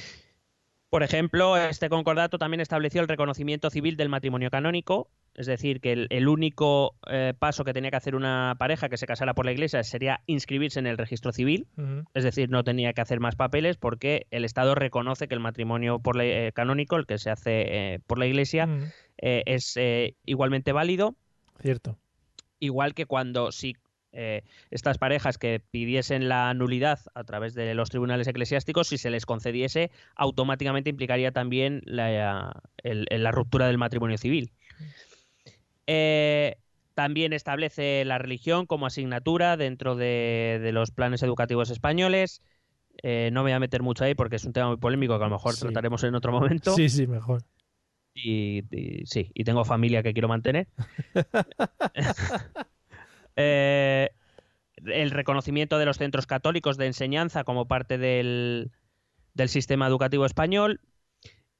Por 0.89 1.03
ejemplo, 1.03 1.57
este 1.57 1.89
concordato 1.89 2.37
también 2.37 2.61
estableció 2.61 3.01
el 3.01 3.07
reconocimiento 3.07 3.69
civil 3.69 3.97
del 3.97 4.07
matrimonio 4.09 4.49
canónico, 4.49 5.09
es 5.33 5.47
decir, 5.47 5.81
que 5.81 5.91
el, 5.91 6.07
el 6.09 6.27
único 6.29 6.95
eh, 7.09 7.33
paso 7.37 7.65
que 7.65 7.73
tenía 7.73 7.89
que 7.91 7.97
hacer 7.97 8.15
una 8.15 8.55
pareja 8.57 8.87
que 8.87 8.95
se 8.97 9.05
casara 9.07 9.33
por 9.33 9.45
la 9.45 9.51
iglesia 9.51 9.83
sería 9.83 10.21
inscribirse 10.27 10.79
en 10.79 10.87
el 10.87 10.97
registro 10.97 11.33
civil, 11.33 11.67
es 12.13 12.23
decir, 12.23 12.49
no 12.49 12.63
tenía 12.63 12.93
que 12.93 13.01
hacer 13.01 13.19
más 13.19 13.35
papeles 13.35 13.75
porque 13.77 14.27
el 14.31 14.45
Estado 14.45 14.75
reconoce 14.75 15.27
que 15.27 15.33
el 15.33 15.41
matrimonio 15.41 15.99
por 15.99 16.15
la- 16.15 16.23
eh, 16.25 16.51
canónico, 16.53 16.95
el 16.95 17.05
que 17.05 17.17
se 17.17 17.29
hace 17.29 17.95
eh, 17.95 17.99
por 18.07 18.17
la 18.17 18.27
iglesia, 18.27 18.65
Ujú. 18.65 18.85
eh, 19.17 19.43
es 19.47 19.75
eh, 19.75 20.15
igualmente 20.25 20.71
válido 20.71 21.15
Cierto. 21.59 21.97
igual 22.59 22.93
que 22.93 23.05
cuando 23.05 23.51
si 23.51 23.75
eh, 24.15 24.43
estas 24.71 24.97
parejas 24.97 25.37
que 25.37 25.61
pidiesen 25.71 26.27
la 26.29 26.53
nulidad 26.53 26.99
a 27.13 27.23
través 27.23 27.53
de 27.53 27.75
los 27.75 27.89
tribunales 27.89 28.27
eclesiásticos, 28.27 28.87
si 28.87 28.97
se 28.97 29.09
les 29.11 29.25
concediese, 29.25 29.91
automáticamente 30.15 30.89
implicaría 30.89 31.31
también 31.31 31.81
la, 31.85 32.61
el- 32.83 33.05
el- 33.09 33.23
la 33.23 33.31
ruptura 33.31 33.67
del 33.67 33.77
matrimonio 33.77 34.17
civil. 34.17 34.51
Eh, 35.87 36.55
también 36.93 37.33
establece 37.33 38.05
la 38.05 38.17
religión 38.17 38.65
como 38.65 38.85
asignatura 38.85 39.57
dentro 39.57 39.95
de, 39.95 40.59
de 40.63 40.71
los 40.71 40.91
planes 40.91 41.21
educativos 41.23 41.69
españoles. 41.69 42.41
Eh, 43.03 43.29
no 43.33 43.41
me 43.41 43.49
voy 43.49 43.55
a 43.55 43.59
meter 43.59 43.83
mucho 43.83 44.05
ahí 44.05 44.15
porque 44.15 44.37
es 44.37 44.45
un 44.45 44.53
tema 44.53 44.67
muy 44.69 44.77
polémico 44.77 45.17
que 45.17 45.25
a 45.25 45.27
lo 45.27 45.35
mejor 45.35 45.53
Sí. 45.53 45.59
trataremos 45.61 46.03
en 46.05 46.15
otro 46.15 46.31
momento. 46.31 46.73
Sí, 46.73 46.87
sí, 46.89 47.05
mejor. 47.05 47.43
Y, 48.13 48.63
y- 48.73 49.05
sí, 49.05 49.29
y 49.33 49.43
tengo 49.43 49.65
familia 49.65 50.01
que 50.01 50.13
quiero 50.13 50.29
mantener. 50.29 50.67
Eh, 53.35 54.09
el 54.85 55.11
reconocimiento 55.11 55.77
de 55.77 55.85
los 55.85 55.97
centros 55.97 56.27
católicos 56.27 56.77
de 56.77 56.87
enseñanza 56.87 57.43
como 57.43 57.65
parte 57.65 57.97
del, 57.97 58.71
sistema 59.47 59.87
educativo 59.87 60.25
español. 60.25 60.81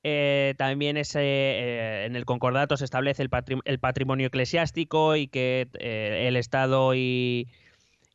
Eh, 0.03 0.53
también 0.57 0.97
eh, 0.97 2.03
en 2.05 2.15
el 2.15 2.25
concordato 2.25 2.77
se 2.77 2.85
establece 2.85 3.23
el, 3.23 3.29
patri- 3.29 3.61
el 3.65 3.79
patrimonio 3.79 4.27
eclesiástico 4.27 5.15
y 5.15 5.27
que 5.27 5.67
el 5.79 6.35
Estado 6.35 6.93
y, 6.93 7.47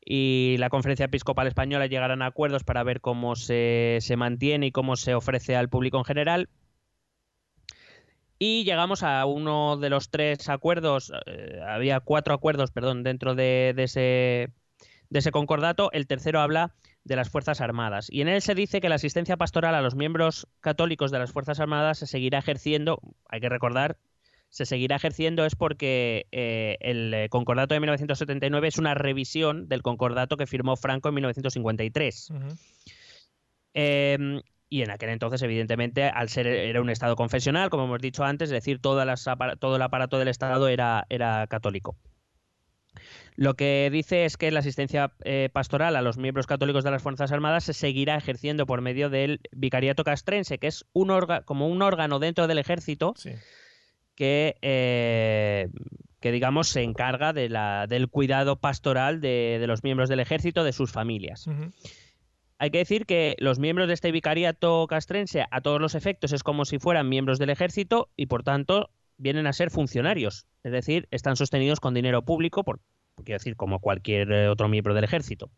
la 0.07 0.70
Conferencia 0.70 1.07
Episcopal 1.07 1.49
Española 1.49 1.87
llegarán 1.87 2.23
a 2.23 2.27
acuerdos 2.27 2.62
para 2.62 2.85
ver 2.85 3.01
cómo 3.01 3.35
se 3.37 4.14
mantiene 4.16 4.66
y 4.66 4.73
cómo 4.73 4.96
se 4.96 5.14
ofrece 5.14 5.57
al 5.57 5.68
público 5.68 5.99
en 5.99 6.05
general. 6.05 6.49
Y 8.42 8.64
llegamos 8.64 9.03
a 9.03 9.26
uno 9.26 9.76
de 9.76 9.90
los 9.90 10.09
tres 10.09 10.48
acuerdos, 10.48 11.12
eh, 11.26 11.61
había 11.68 12.00
cuatro 12.00 12.33
acuerdos, 12.33 12.70
perdón, 12.70 13.03
dentro 13.03 13.35
de, 13.35 13.74
de 13.76 13.83
ese, 13.83 14.48
de 15.11 15.18
ese 15.18 15.31
concordato. 15.31 15.92
El 15.92 16.07
tercero 16.07 16.40
habla 16.40 16.74
de 17.05 17.16
las 17.16 17.29
Fuerzas 17.29 17.61
Armadas. 17.61 18.09
Y 18.11 18.22
en 18.22 18.29
él 18.29 18.40
se 18.40 18.55
dice 18.55 18.81
que 18.81 18.88
la 18.88 18.94
asistencia 18.94 19.37
pastoral 19.37 19.74
a 19.74 19.83
los 19.83 19.94
miembros 19.94 20.48
católicos 20.61 21.11
de 21.11 21.18
las 21.18 21.33
Fuerzas 21.33 21.61
Armadas 21.61 21.98
se 21.98 22.07
seguirá 22.07 22.38
ejerciendo, 22.38 23.03
hay 23.29 23.40
que 23.40 23.50
recordar, 23.50 23.98
se 24.48 24.64
seguirá 24.64 24.96
ejerciendo 24.96 25.44
es 25.44 25.55
porque 25.55 26.26
eh, 26.33 26.79
el 26.81 27.29
concordato 27.29 27.74
de 27.74 27.81
1979 27.81 28.68
es 28.68 28.79
una 28.79 28.94
revisión 28.94 29.68
del 29.68 29.83
concordato 29.83 30.38
que 30.38 30.46
firmó 30.46 30.76
Franco 30.76 31.09
en 31.09 31.14
1953. 31.16 32.33
Em, 33.74 34.40
y 34.70 34.83
en 34.83 34.90
aquel 34.90 35.11
entonces, 35.11 35.42
evidentemente, 35.42 36.04
al 36.04 36.28
ser 36.28 36.46
era 36.46 36.80
un 36.80 36.88
Estado 36.88 37.16
confesional, 37.16 37.68
como 37.68 37.85
hemos 37.85 38.00
dicho 38.00 38.24
antes, 38.24 38.48
es 38.48 38.52
decir, 38.52 38.80
todo, 38.80 39.04
todo 39.59 39.76
el 39.76 39.83
aparato 39.83 40.18
del 40.18 40.28
Estado 40.28 40.68
era, 40.68 41.04
era 41.11 41.46
católico. 41.48 41.96
Lo 43.35 43.54
que 43.54 43.88
dice 43.92 44.24
es 44.24 44.37
que 44.37 44.50
la 44.50 44.61
asistencia 44.61 45.12
eh, 45.24 45.48
pastoral 45.52 45.96
a 45.96 46.02
los 46.02 46.18
miembros 46.18 46.46
católicos 46.46 46.85
de 46.85 46.90
las 46.90 47.02
Fuerzas 47.02 47.33
Armadas 47.33 47.64
se 47.64 47.72
seguirá 47.72 48.16
ejerciendo 48.16 48.66
por 48.66 48.80
medio 48.80 49.11
del 49.11 49.40
vicariato 49.50 50.04
castrense, 50.04 50.59
que 50.59 50.68
es 50.68 50.85
un 50.92 51.11
como 51.44 51.66
un 51.68 51.83
órgano 51.83 52.18
dentro 52.18 52.46
del 52.46 52.59
ejército 52.59 53.14
que, 54.14 54.56
eh, 54.62 55.68
que, 56.20 56.33
digamos, 56.33 56.68
se 56.68 56.83
encarga 56.83 57.33
de 57.33 57.48
la, 57.48 57.87
del 57.88 58.09
cuidado 58.09 58.61
pastoral 58.61 59.20
de, 59.20 59.64
los 59.66 59.83
miembros 59.83 60.09
del 60.09 60.20
ejército, 60.20 60.62
de 60.62 60.72
sus 60.72 60.92
familias. 60.92 61.48
Hay 62.62 62.70
que 62.70 62.77
decir 62.77 63.07
que 63.07 63.37
los 63.38 63.59
miembros 63.59 63.88
de 63.88 63.94
este 63.94 64.12
vicariato 64.12 64.87
castrense, 64.87 65.46
a 65.51 65.62
todos 65.62 65.81
los 65.81 65.94
efectos, 65.94 66.35
es 66.35 66.42
como 66.42 66.66
si 66.66 66.79
fueran 66.79 67.09
miembros 67.09 67.38
del 67.38 67.49
ejército 67.49 68.11
y, 68.18 68.27
por 68.27 68.42
tanto, 68.42 68.90
vienen 69.16 69.46
a 69.46 69.55
ser 69.55 69.70
funcionarios. 69.70 70.46
Es 70.62 70.70
decir, 70.70 71.09
están 71.11 71.37
sostenidos 71.37 71.81
con 71.81 71.94
dinero 71.94 72.20
público, 72.20 72.62
por, 72.62 72.81
quiero 73.25 73.38
decir, 73.38 73.57
como 73.57 73.79
cualquier 73.79 74.31
eh, 74.31 74.49
otro 74.51 74.68
miembro 74.68 74.92
del 74.92 75.05
ejército. 75.05 75.51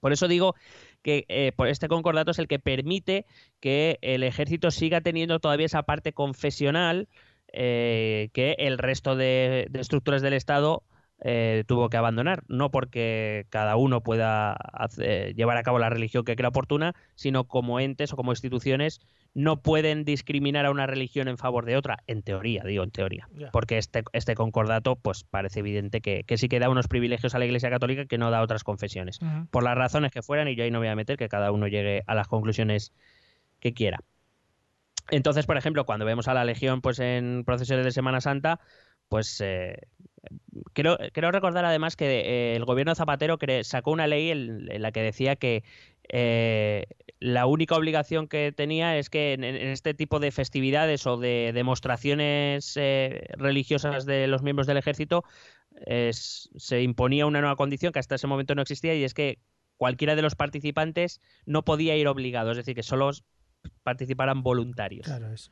Por 0.00 0.12
eso 0.12 0.26
digo 0.26 0.56
que 1.02 1.24
eh, 1.28 1.52
por 1.54 1.68
este 1.68 1.86
concordato 1.86 2.32
es 2.32 2.40
el 2.40 2.48
que 2.48 2.58
permite 2.58 3.24
que 3.60 4.00
el 4.02 4.24
ejército 4.24 4.72
siga 4.72 5.02
teniendo 5.02 5.38
todavía 5.38 5.66
esa 5.66 5.84
parte 5.84 6.12
confesional 6.12 7.06
eh, 7.52 8.30
que 8.32 8.56
el 8.58 8.78
resto 8.78 9.14
de, 9.14 9.70
estructuras 9.74 10.20
del 10.20 10.32
Estado 10.32 10.82
tuvo 11.66 11.88
que 11.88 11.96
abandonar, 11.96 12.42
no 12.48 12.70
porque 12.70 13.46
cada 13.50 13.76
uno 13.76 14.02
pueda 14.02 14.56
llevar 15.36 15.56
a 15.56 15.62
cabo 15.62 15.78
la 15.78 15.90
religión 15.90 16.24
que 16.24 16.36
crea 16.36 16.48
oportuna, 16.48 16.94
sino 17.14 17.44
como 17.44 17.78
entes 17.80 18.12
o 18.12 18.16
como 18.16 18.32
instituciones 18.32 19.00
no 19.34 19.62
pueden 19.62 20.04
discriminar 20.04 20.66
a 20.66 20.70
una 20.70 20.86
religión 20.86 21.28
en 21.28 21.38
favor 21.38 21.64
de 21.64 21.76
otra, 21.76 21.98
en 22.06 22.22
teoría, 22.22 22.64
digo 22.64 22.84
en 22.84 22.90
teoría, 22.90 23.28
porque 23.50 23.78
este, 23.78 24.02
este 24.12 24.34
concordato 24.34 24.96
pues 24.96 25.24
parece 25.24 25.60
evidente 25.60 26.00
que, 26.00 26.24
sí 26.36 26.48
que 26.48 26.58
da 26.58 26.68
unos 26.68 26.88
privilegios 26.88 27.34
a 27.34 27.38
la 27.38 27.46
Iglesia 27.46 27.70
Católica 27.70 28.04
que 28.04 28.18
no 28.18 28.30
da 28.30 28.38
a 28.38 28.42
otras 28.42 28.64
confesiones, 28.64 29.20
por 29.50 29.62
las 29.62 29.76
razones 29.76 30.12
que 30.12 30.22
fueran, 30.22 30.48
y 30.48 30.56
yo 30.56 30.64
ahí 30.64 30.70
no 30.70 30.78
voy 30.78 30.88
a 30.88 30.96
meter 30.96 31.16
que 31.16 31.28
cada 31.28 31.52
uno 31.52 31.66
llegue 31.66 32.02
a 32.06 32.14
las 32.14 32.28
conclusiones 32.28 32.92
que 33.60 33.72
quiera. 33.72 34.00
Entonces, 35.10 35.46
por 35.46 35.56
ejemplo, 35.56 35.84
cuando 35.84 36.04
vemos 36.04 36.28
a 36.28 36.34
la 36.34 36.44
Legión 36.44 36.80
pues 36.80 36.98
en 36.98 37.44
procesiones 37.44 37.84
de 37.84 37.90
Semana 37.92 38.20
Santa, 38.20 38.60
pues 39.08 39.40
eh, 39.40 39.76
Quiero, 40.72 40.96
recordar 41.32 41.64
además 41.64 41.96
que 41.96 42.20
eh, 42.20 42.56
el 42.56 42.64
gobierno 42.64 42.94
Zapatero 42.94 43.38
sacó 43.62 43.90
una 43.90 44.06
ley 44.06 44.30
en, 44.30 44.66
la 44.80 44.92
que 44.92 45.02
decía 45.02 45.36
que 45.36 45.64
eh, 46.08 46.86
la 47.18 47.46
única 47.46 47.76
obligación 47.76 48.28
que 48.28 48.52
tenía 48.52 48.96
es 48.96 49.10
que 49.10 49.34
en, 49.34 49.44
este 49.44 49.94
tipo 49.94 50.20
de 50.20 50.30
festividades 50.30 51.06
o 51.06 51.16
de 51.16 51.52
demostraciones 51.52 52.76
eh, 52.76 53.26
religiosas 53.36 54.06
de 54.06 54.26
los 54.28 54.42
miembros 54.42 54.66
del 54.66 54.76
ejército 54.76 55.24
se 55.86 56.82
imponía 56.82 57.26
una 57.26 57.40
nueva 57.40 57.56
condición 57.56 57.92
que 57.92 57.98
hasta 57.98 58.14
ese 58.14 58.26
momento 58.26 58.54
no 58.54 58.62
existía 58.62 58.94
y 58.94 59.04
es 59.04 59.14
que 59.14 59.38
cualquiera 59.76 60.14
de 60.14 60.22
los 60.22 60.36
participantes 60.36 61.20
no 61.46 61.64
podía 61.64 61.96
ir 61.96 62.06
obligado, 62.06 62.52
es 62.52 62.58
decir, 62.58 62.74
que 62.74 62.82
solo 62.82 63.10
participaran 63.82 64.42
voluntarios. 64.42 65.06
Claro, 65.06 65.32
eso 65.32 65.50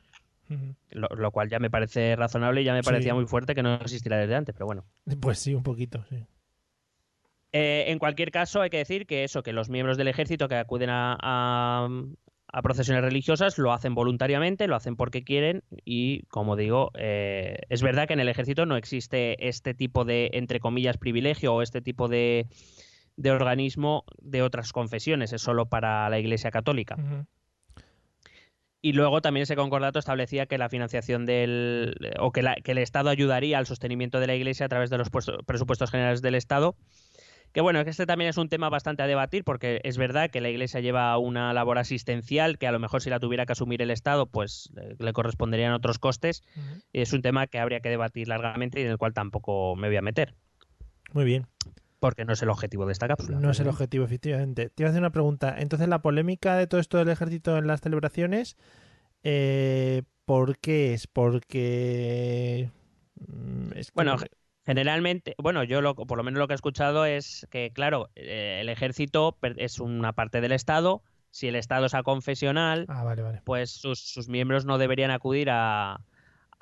lo, 0.89 1.31
cual 1.31 1.49
ya 1.49 1.59
me 1.59 1.69
parece 1.69 2.15
razonable 2.15 2.61
y 2.61 2.65
ya 2.65 2.73
me 2.73 2.83
parecía 2.83 3.13
muy 3.13 3.25
fuerte 3.25 3.55
que 3.55 3.63
no 3.63 3.75
existiera 3.75 4.17
desde 4.17 4.35
antes, 4.35 4.53
pero 4.53 4.65
bueno. 4.65 4.85
Pues 5.19 5.39
sí, 5.39 5.53
un 5.53 5.63
poquito, 5.63 6.03
sí. 6.09 6.25
Eh, 7.53 7.85
en 7.87 7.99
cualquier 7.99 8.31
caso, 8.31 8.61
hay 8.61 8.69
que 8.69 8.77
decir 8.77 9.05
que 9.05 9.23
eso, 9.23 9.43
que 9.43 9.51
los 9.51 9.69
miembros 9.69 9.97
del 9.97 10.07
ejército 10.07 10.47
que 10.47 10.55
acuden 10.55 10.89
a, 10.91 11.87
procesiones 12.63 13.03
religiosas 13.03 13.57
lo 13.57 13.71
hacen 13.71 13.95
voluntariamente, 13.95 14.67
lo 14.67 14.75
hacen 14.75 14.95
porque 14.95 15.23
quieren 15.23 15.63
y, 15.85 16.23
como 16.23 16.55
digo, 16.55 16.91
eh, 16.95 17.57
es 17.69 17.81
verdad 17.81 18.07
que 18.07 18.13
en 18.13 18.19
el 18.19 18.27
ejército 18.27 18.65
no 18.65 18.75
existe 18.75 19.47
este 19.47 19.73
tipo 19.73 20.03
de, 20.03 20.29
entre 20.33 20.59
comillas, 20.59 20.97
privilegio 20.97 21.53
o 21.53 21.61
este 21.61 21.81
tipo 21.81 22.09
de, 22.09 22.47
organismo 23.25 24.03
de 24.21 24.41
otras 24.41 24.73
confesiones, 24.73 25.31
es 25.31 25.41
solo 25.41 25.67
para 25.67 26.09
la 26.09 26.19
Iglesia 26.19 26.51
Católica. 26.51 26.97
Y 28.81 28.93
luego 28.93 29.21
también 29.21 29.43
ese 29.43 29.55
concordato 29.55 29.99
establecía 29.99 30.47
que 30.47 30.57
la 30.57 30.69
financiación 30.69 31.25
del. 31.25 31.95
o 32.19 32.31
que, 32.31 32.43
que 32.63 32.71
el 32.71 32.79
Estado 32.79 33.09
ayudaría 33.09 33.57
al 33.57 33.67
sostenimiento 33.67 34.19
de 34.19 34.27
la 34.27 34.35
Iglesia 34.35 34.65
a 34.65 34.69
través 34.69 34.89
de 34.89 34.97
los 34.97 35.09
presupuestos 35.45 35.91
generales 35.91 36.21
del 36.21 36.35
Estado. 36.35 36.75
Que 37.51 37.59
bueno, 37.59 37.83
que 37.83 37.89
este 37.89 38.05
también 38.05 38.29
es 38.29 38.37
un 38.37 38.47
tema 38.47 38.69
bastante 38.69 39.03
a 39.03 39.07
debatir 39.07 39.43
porque 39.43 39.81
es 39.83 39.97
verdad 39.97 40.29
que 40.29 40.39
la 40.39 40.49
Iglesia 40.49 40.79
lleva 40.79 41.17
una 41.17 41.53
labor 41.53 41.79
asistencial 41.79 42.57
que 42.57 42.65
a 42.65 42.71
lo 42.71 42.79
mejor 42.79 43.01
si 43.01 43.09
la 43.09 43.19
tuviera 43.19 43.45
que 43.45 43.51
asumir 43.51 43.81
el 43.81 43.91
Estado 43.91 44.25
pues 44.25 44.71
le 44.97 45.13
corresponderían 45.13 45.73
otros 45.73 45.99
costes. 45.99 46.43
Es 46.93 47.11
un 47.11 47.21
tema 47.21 47.47
que 47.47 47.59
habría 47.59 47.81
que 47.81 47.89
debatir 47.89 48.29
largamente 48.29 48.79
y 48.79 48.85
en 48.85 48.91
el 48.91 48.97
cual 48.97 49.13
tampoco 49.13 49.75
me 49.75 49.89
voy 49.89 49.97
a 49.97 50.01
meter. 50.01 50.33
Muy 51.13 51.25
bien. 51.25 51.45
Porque 52.01 52.25
no 52.25 52.33
es 52.33 52.41
el 52.41 52.49
objetivo 52.49 52.87
de 52.87 52.93
esta 52.93 53.07
cápsula. 53.07 53.39
No 53.39 53.51
es 53.51 53.59
el 53.59 53.67
objetivo, 53.67 54.03
efectivamente. 54.03 54.71
Te 54.71 54.81
iba 54.81 54.87
a 54.87 54.89
hacer 54.89 55.03
una 55.03 55.11
pregunta. 55.11 55.55
Entonces, 55.59 55.87
la 55.87 56.01
polémica 56.01 56.57
de 56.57 56.65
todo 56.65 56.81
esto 56.81 56.97
del 56.97 57.09
ejército 57.09 57.59
en 57.59 57.67
las 57.67 57.79
celebraciones, 57.79 58.57
eh, 59.23 60.01
¿por 60.25 60.57
qué 60.57 60.95
es? 60.95 61.05
Porque... 61.05 62.71
Mm, 63.19 63.69
bueno, 63.93 64.17
generalmente, 64.65 65.35
bueno, 65.37 65.63
yo 65.63 65.81
lo, 65.81 65.93
por 65.93 66.17
lo 66.17 66.23
menos 66.23 66.39
lo 66.39 66.47
que 66.47 66.53
he 66.53 66.55
escuchado 66.55 67.05
es 67.05 67.45
que, 67.51 67.69
claro, 67.71 68.09
eh, 68.15 68.57
el 68.61 68.69
ejército 68.69 69.37
es 69.57 69.79
una 69.79 70.13
parte 70.13 70.41
del 70.41 70.53
Estado. 70.53 71.03
Si 71.29 71.49
el 71.49 71.55
Estado 71.55 71.85
es 71.85 71.93
a 71.93 72.01
confesional, 72.01 72.87
ah, 72.89 73.15
pues 73.43 73.69
sus 73.69 74.27
miembros 74.27 74.65
no 74.65 74.79
deberían 74.79 75.11
acudir 75.11 75.51
a, 75.51 76.01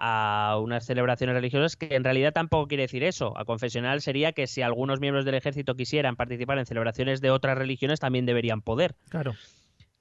a 0.02 0.58
unas 0.64 0.86
celebraciones 0.86 1.36
religiosas, 1.36 1.76
que 1.76 1.94
en 1.94 2.06
realidad 2.06 2.32
tampoco 2.32 2.70
quiere 2.70 2.84
decir 2.84 3.04
eso. 3.04 3.38
A 3.38 3.44
confesional 3.44 4.02
sería 4.02 4.32
que 4.32 4.48
si 4.48 4.62
algunos 4.62 5.02
miembros 5.02 5.26
del 5.26 5.36
ejército 5.36 5.76
quisieran 5.76 6.16
participar 6.16 6.58
en 6.58 6.66
celebraciones 6.66 7.20
de 7.20 7.32
otras 7.32 7.58
religiones, 7.58 8.00
también 8.00 8.26
deberían 8.26 8.62
poder. 8.62 8.96
Claro. 9.10 9.36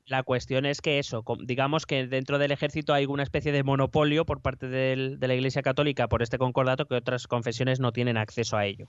La 0.06 0.22
cuestión 0.22 0.66
es 0.66 0.80
que 0.80 1.00
eso, 1.00 1.24
digamos 1.40 1.84
que 1.84 2.06
dentro 2.06 2.38
del 2.38 2.52
ejército 2.52 2.94
hay 2.94 3.06
una 3.06 3.24
especie 3.24 3.50
de 3.50 3.64
monopolio 3.64 4.24
por 4.24 4.40
parte 4.40 4.68
de 4.68 5.18
la 5.20 5.34
Iglesia 5.34 5.62
Católica 5.62 6.08
por 6.08 6.22
este 6.22 6.38
concordato 6.38 6.86
que 6.86 6.94
otras 6.94 7.26
confesiones 7.26 7.80
no 7.80 7.92
tienen 7.92 8.16
acceso 8.16 8.56
a 8.56 8.66
ello. 8.66 8.88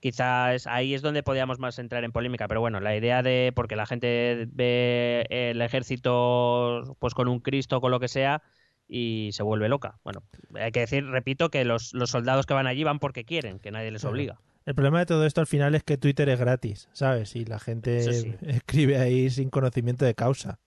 Quizás 0.00 0.66
ahí 0.66 0.94
es 0.94 1.02
donde 1.02 1.22
podríamos 1.22 1.58
más 1.58 1.78
entrar 1.78 2.04
en 2.04 2.12
polémica, 2.12 2.46
pero 2.46 2.60
bueno, 2.60 2.80
la 2.80 2.94
idea 2.94 3.22
de, 3.22 3.52
porque 3.56 3.74
la 3.74 3.86
gente 3.86 4.46
ve 4.52 5.26
el 5.30 5.60
ejército 5.62 6.96
pues 6.98 7.14
con 7.14 7.26
un 7.26 7.40
Cristo 7.40 7.78
o 7.78 7.80
con 7.80 7.90
lo 7.90 8.00
que 8.00 8.08
sea, 8.08 8.42
y 8.90 9.30
se 9.32 9.44
vuelve 9.44 9.68
loca. 9.68 9.98
Bueno, 10.02 10.22
hay 10.54 10.72
que 10.72 10.80
decir, 10.80 11.06
repito, 11.06 11.48
que 11.48 11.64
los, 11.64 11.92
soldados 12.06 12.44
que 12.44 12.54
van 12.54 12.66
allí 12.66 12.82
van 12.82 12.98
porque 12.98 13.24
quieren, 13.24 13.60
que 13.60 13.70
nadie 13.70 13.92
les 13.92 14.04
obliga. 14.04 14.40
El 14.66 14.74
problema 14.74 14.98
de 14.98 15.06
todo 15.06 15.24
esto 15.24 15.40
al 15.40 15.46
final 15.46 15.74
es 15.74 15.84
que 15.84 15.96
Twitter 15.96 16.28
es 16.28 16.38
gratis, 16.38 16.88
¿sabes? 16.92 17.34
Y 17.36 17.44
la 17.44 17.58
gente 17.58 17.98
escribe 18.42 18.98
ahí 18.98 19.30
sin 19.30 19.48
conocimiento 19.48 20.04
de 20.04 20.14
causa. 20.14 20.58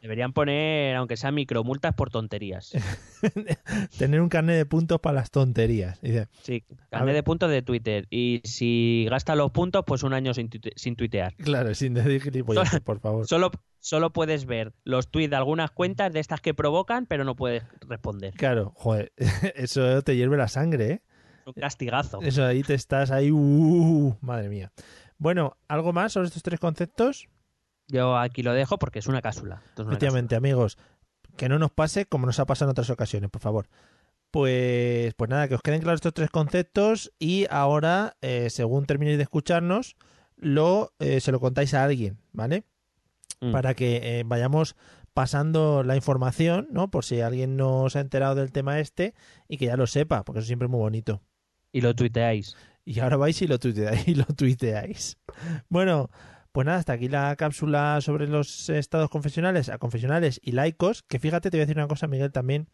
Deberían 0.00 0.32
poner, 0.32 0.94
aunque 0.94 1.16
sea 1.16 1.32
micromultas 1.32 1.92
por 1.94 2.10
tonterías. 2.10 2.72
Tener 3.98 4.20
un 4.20 4.28
carnet 4.28 4.56
de 4.56 4.64
puntos 4.64 5.00
para 5.00 5.16
las 5.16 5.30
tonterías. 5.30 6.00
sí, 6.42 6.64
carnet 6.90 7.14
de 7.14 7.22
puntos 7.24 7.50
de 7.50 7.62
Twitter. 7.62 8.06
Y 8.08 8.40
si 8.44 9.06
gasta 9.10 9.34
los 9.34 9.50
puntos, 9.50 9.82
pues 9.86 10.04
un 10.04 10.12
año 10.12 10.34
sin, 10.34 10.50
sin 10.76 10.94
tuitear. 10.94 11.34
Claro, 11.34 11.74
sin 11.74 11.94
decir 11.94 12.44
por 12.84 13.00
favor. 13.00 13.26
Solo, 13.26 13.50
solo 13.80 14.12
puedes 14.12 14.46
ver 14.46 14.72
los 14.84 15.10
tweets 15.10 15.30
de 15.30 15.36
algunas 15.36 15.72
cuentas 15.72 16.12
de 16.12 16.20
estas 16.20 16.40
que 16.40 16.54
provocan, 16.54 17.06
pero 17.06 17.24
no 17.24 17.34
puedes 17.34 17.64
responder. 17.80 18.34
Claro, 18.34 18.72
joder, 18.76 19.12
eso 19.56 20.02
te 20.02 20.14
hierve 20.14 20.36
la 20.36 20.48
sangre, 20.48 20.90
¿eh? 20.90 21.02
Un 21.44 21.54
castigazo. 21.54 22.20
Eso 22.22 22.44
ahí 22.44 22.62
te 22.62 22.74
estás 22.74 23.10
ahí, 23.10 23.32
uh, 23.32 24.16
madre 24.20 24.48
mía. 24.48 24.70
Bueno, 25.16 25.56
¿algo 25.66 25.92
más 25.92 26.12
sobre 26.12 26.28
estos 26.28 26.42
tres 26.42 26.60
conceptos? 26.60 27.28
Yo 27.88 28.16
aquí 28.16 28.42
lo 28.42 28.52
dejo 28.52 28.78
porque 28.78 28.98
es 28.98 29.06
una 29.06 29.22
cápsula. 29.22 29.62
Efectivamente, 29.76 30.36
amigos, 30.36 30.78
que 31.36 31.48
no 31.48 31.58
nos 31.58 31.70
pase 31.70 32.06
como 32.06 32.26
nos 32.26 32.38
ha 32.38 32.46
pasado 32.46 32.68
en 32.68 32.72
otras 32.72 32.90
ocasiones, 32.90 33.30
por 33.30 33.40
favor. 33.40 33.68
Pues, 34.30 35.14
pues 35.14 35.30
nada, 35.30 35.48
que 35.48 35.54
os 35.54 35.62
queden 35.62 35.80
claros 35.80 35.98
estos 35.98 36.12
tres 36.12 36.30
conceptos 36.30 37.12
y 37.18 37.46
ahora, 37.50 38.16
eh, 38.20 38.50
según 38.50 38.84
terminéis 38.84 39.16
de 39.16 39.22
escucharnos, 39.22 39.96
lo, 40.36 40.92
eh, 40.98 41.20
se 41.20 41.32
lo 41.32 41.40
contáis 41.40 41.72
a 41.72 41.82
alguien, 41.82 42.18
¿vale? 42.32 42.64
Mm. 43.40 43.52
Para 43.52 43.74
que 43.74 44.20
eh, 44.20 44.22
vayamos 44.26 44.76
pasando 45.14 45.82
la 45.82 45.96
información, 45.96 46.68
¿no? 46.70 46.90
Por 46.90 47.04
si 47.04 47.22
alguien 47.22 47.56
no 47.56 47.88
se 47.88 47.98
ha 47.98 48.00
enterado 48.02 48.34
del 48.34 48.52
tema 48.52 48.78
este 48.78 49.14
y 49.48 49.56
que 49.56 49.66
ya 49.66 49.76
lo 49.76 49.86
sepa, 49.86 50.24
porque 50.24 50.40
eso 50.40 50.46
siempre 50.46 50.66
es 50.66 50.70
muy 50.70 50.80
bonito. 50.80 51.22
Y 51.72 51.80
lo 51.80 51.94
tuiteáis. 51.94 52.56
Y 52.84 53.00
ahora 53.00 53.16
vais 53.16 53.40
y 53.42 53.46
lo 53.46 53.58
tuiteáis. 53.58 54.06
Y 54.08 54.14
lo 54.14 54.24
tuiteáis. 54.24 55.18
Bueno, 55.68 56.10
pues 56.58 56.66
nada, 56.66 56.78
hasta 56.80 56.94
aquí 56.94 57.08
la 57.08 57.36
cápsula 57.36 58.00
sobre 58.00 58.26
los 58.26 58.68
estados 58.68 59.10
confesionales, 59.10 59.68
a 59.68 59.78
confesionales 59.78 60.40
y 60.42 60.50
laicos, 60.50 61.04
que 61.04 61.20
fíjate, 61.20 61.52
te 61.52 61.56
voy 61.56 61.60
a 61.62 61.66
decir 61.66 61.76
una 61.76 61.86
cosa, 61.86 62.08
Miguel, 62.08 62.32
también, 62.32 62.66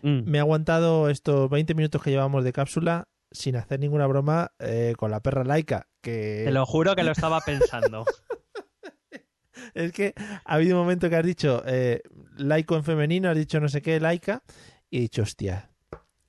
Mm. 0.00 0.22
me 0.24 0.38
he 0.38 0.40
aguantado 0.40 1.10
estos 1.10 1.50
20 1.50 1.74
minutos 1.74 2.02
que 2.02 2.08
llevamos 2.08 2.42
de 2.42 2.54
cápsula 2.54 3.08
sin 3.30 3.56
hacer 3.56 3.80
ninguna 3.80 4.06
broma 4.06 4.52
eh, 4.60 4.94
con 4.96 5.10
la 5.10 5.20
perra 5.20 5.44
laica. 5.44 5.88
Que 6.00 6.44
Te 6.46 6.52
lo 6.52 6.64
juro 6.64 6.96
que 6.96 7.02
lo 7.02 7.12
estaba 7.12 7.42
pensando. 7.42 8.06
es 9.74 9.92
que 9.92 10.14
ha 10.46 10.54
habido 10.54 10.76
un 10.78 10.84
momento 10.84 11.10
que 11.10 11.16
has 11.16 11.26
dicho 11.26 11.62
eh, 11.66 12.00
laico 12.38 12.76
en 12.76 12.84
femenino, 12.84 13.28
has 13.28 13.36
dicho 13.36 13.60
no 13.60 13.68
sé 13.68 13.82
qué, 13.82 14.00
laica, 14.00 14.42
y 14.88 14.96
he 14.96 15.00
dicho, 15.02 15.20
hostia, 15.20 15.70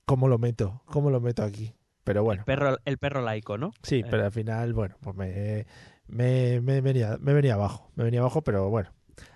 ¿cómo 0.04 0.28
lo 0.28 0.38
meto? 0.38 0.82
¿Cómo 0.88 1.12
lo 1.12 1.22
meto 1.22 1.44
aquí? 1.44 1.74
Pero 2.04 2.26
bueno, 2.26 2.44
Perro, 2.46 2.78
el 2.84 2.98
perro 2.98 3.22
laico, 3.22 3.58
¿no? 3.58 3.72
sí, 3.84 4.00
eh. 4.00 4.06
pero 4.10 4.26
al 4.26 4.32
final, 4.34 4.74
bueno, 4.74 4.98
pues 5.00 5.16
me, 5.16 5.66
me, 6.08 6.62
me 6.62 6.82
venía, 6.82 7.18
me 7.20 7.34
venía 7.34 7.54
abajo, 7.56 7.92
me 7.96 8.04
venía 8.04 8.20
abajo, 8.22 8.42
pero 8.44 8.70
bueno, 8.70 8.92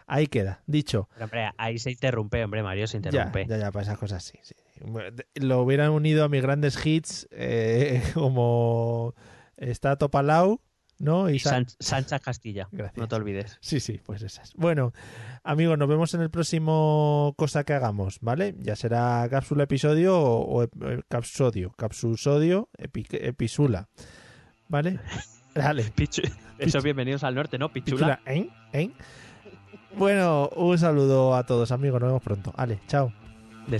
ahí 0.06 0.28
queda, 0.28 0.62
dicho. 0.68 1.08
Pero, 1.14 1.26
hombre, 1.26 1.50
ahí 1.58 1.80
se 1.80 1.92
interrumpe, 1.92 2.44
hombre, 2.44 2.64
Mario, 2.64 2.88
se 2.88 2.98
interrumpe. 2.98 3.46
ya, 3.48 3.58
ya, 3.58 3.72
para 3.72 3.84
esas 3.84 3.98
cosas 3.98 4.24
sí. 4.24 4.38
sí. 4.44 4.56
Lo 5.36 5.62
hubieran 5.64 5.90
unido 5.92 6.24
a 6.24 6.30
mis 6.30 6.42
grandes 6.42 6.84
hits 6.86 7.28
eh, 7.32 8.04
como 8.14 9.16
está 9.58 9.96
Topalau, 9.96 10.62
¿no? 11.00 11.30
Y 11.32 11.40
San- 11.40 11.66
Sancha 11.80 12.20
Castilla, 12.20 12.68
Gracias. 12.72 12.98
no 12.98 13.08
te 13.08 13.16
olvides. 13.16 13.58
Sí, 13.60 13.80
sí, 13.80 14.00
pues 14.06 14.22
esas. 14.22 14.54
Bueno, 14.54 14.94
amigos, 15.44 15.78
nos 15.80 15.88
vemos 15.88 16.14
en 16.14 16.22
el 16.22 16.30
próximo 16.30 17.34
cosa 17.38 17.64
que 17.64 17.74
hagamos, 17.74 18.20
¿vale? 18.22 18.56
Ya 18.60 18.76
será 18.76 19.26
cápsula 19.32 19.64
episodio 19.64 20.16
o, 20.20 20.42
o 20.60 20.64
ep- 20.64 21.00
eh, 21.00 21.02
capsodio, 21.10 21.72
capsusodio, 21.72 22.70
epi- 22.78 23.08
episula, 23.12 23.90
¿vale? 24.68 25.00
Dale. 25.58 25.84
Pichu- 25.96 26.32
Eso, 26.58 26.82
bienvenidos 26.82 27.24
al 27.24 27.36
norte, 27.36 27.58
¿no? 27.58 27.70
Pichula. 27.70 28.18
Pichula, 28.18 28.36
¿eh? 28.36 28.50
¿eh? 28.74 28.90
Bueno, 29.96 30.50
un 30.56 30.78
saludo 30.78 31.36
a 31.36 31.44
todos, 31.46 31.72
amigos, 31.72 32.00
nos 32.00 32.10
vemos 32.10 32.22
pronto. 32.24 32.54
Vale, 32.56 32.80
chao. 32.88 33.12
De 33.68 33.80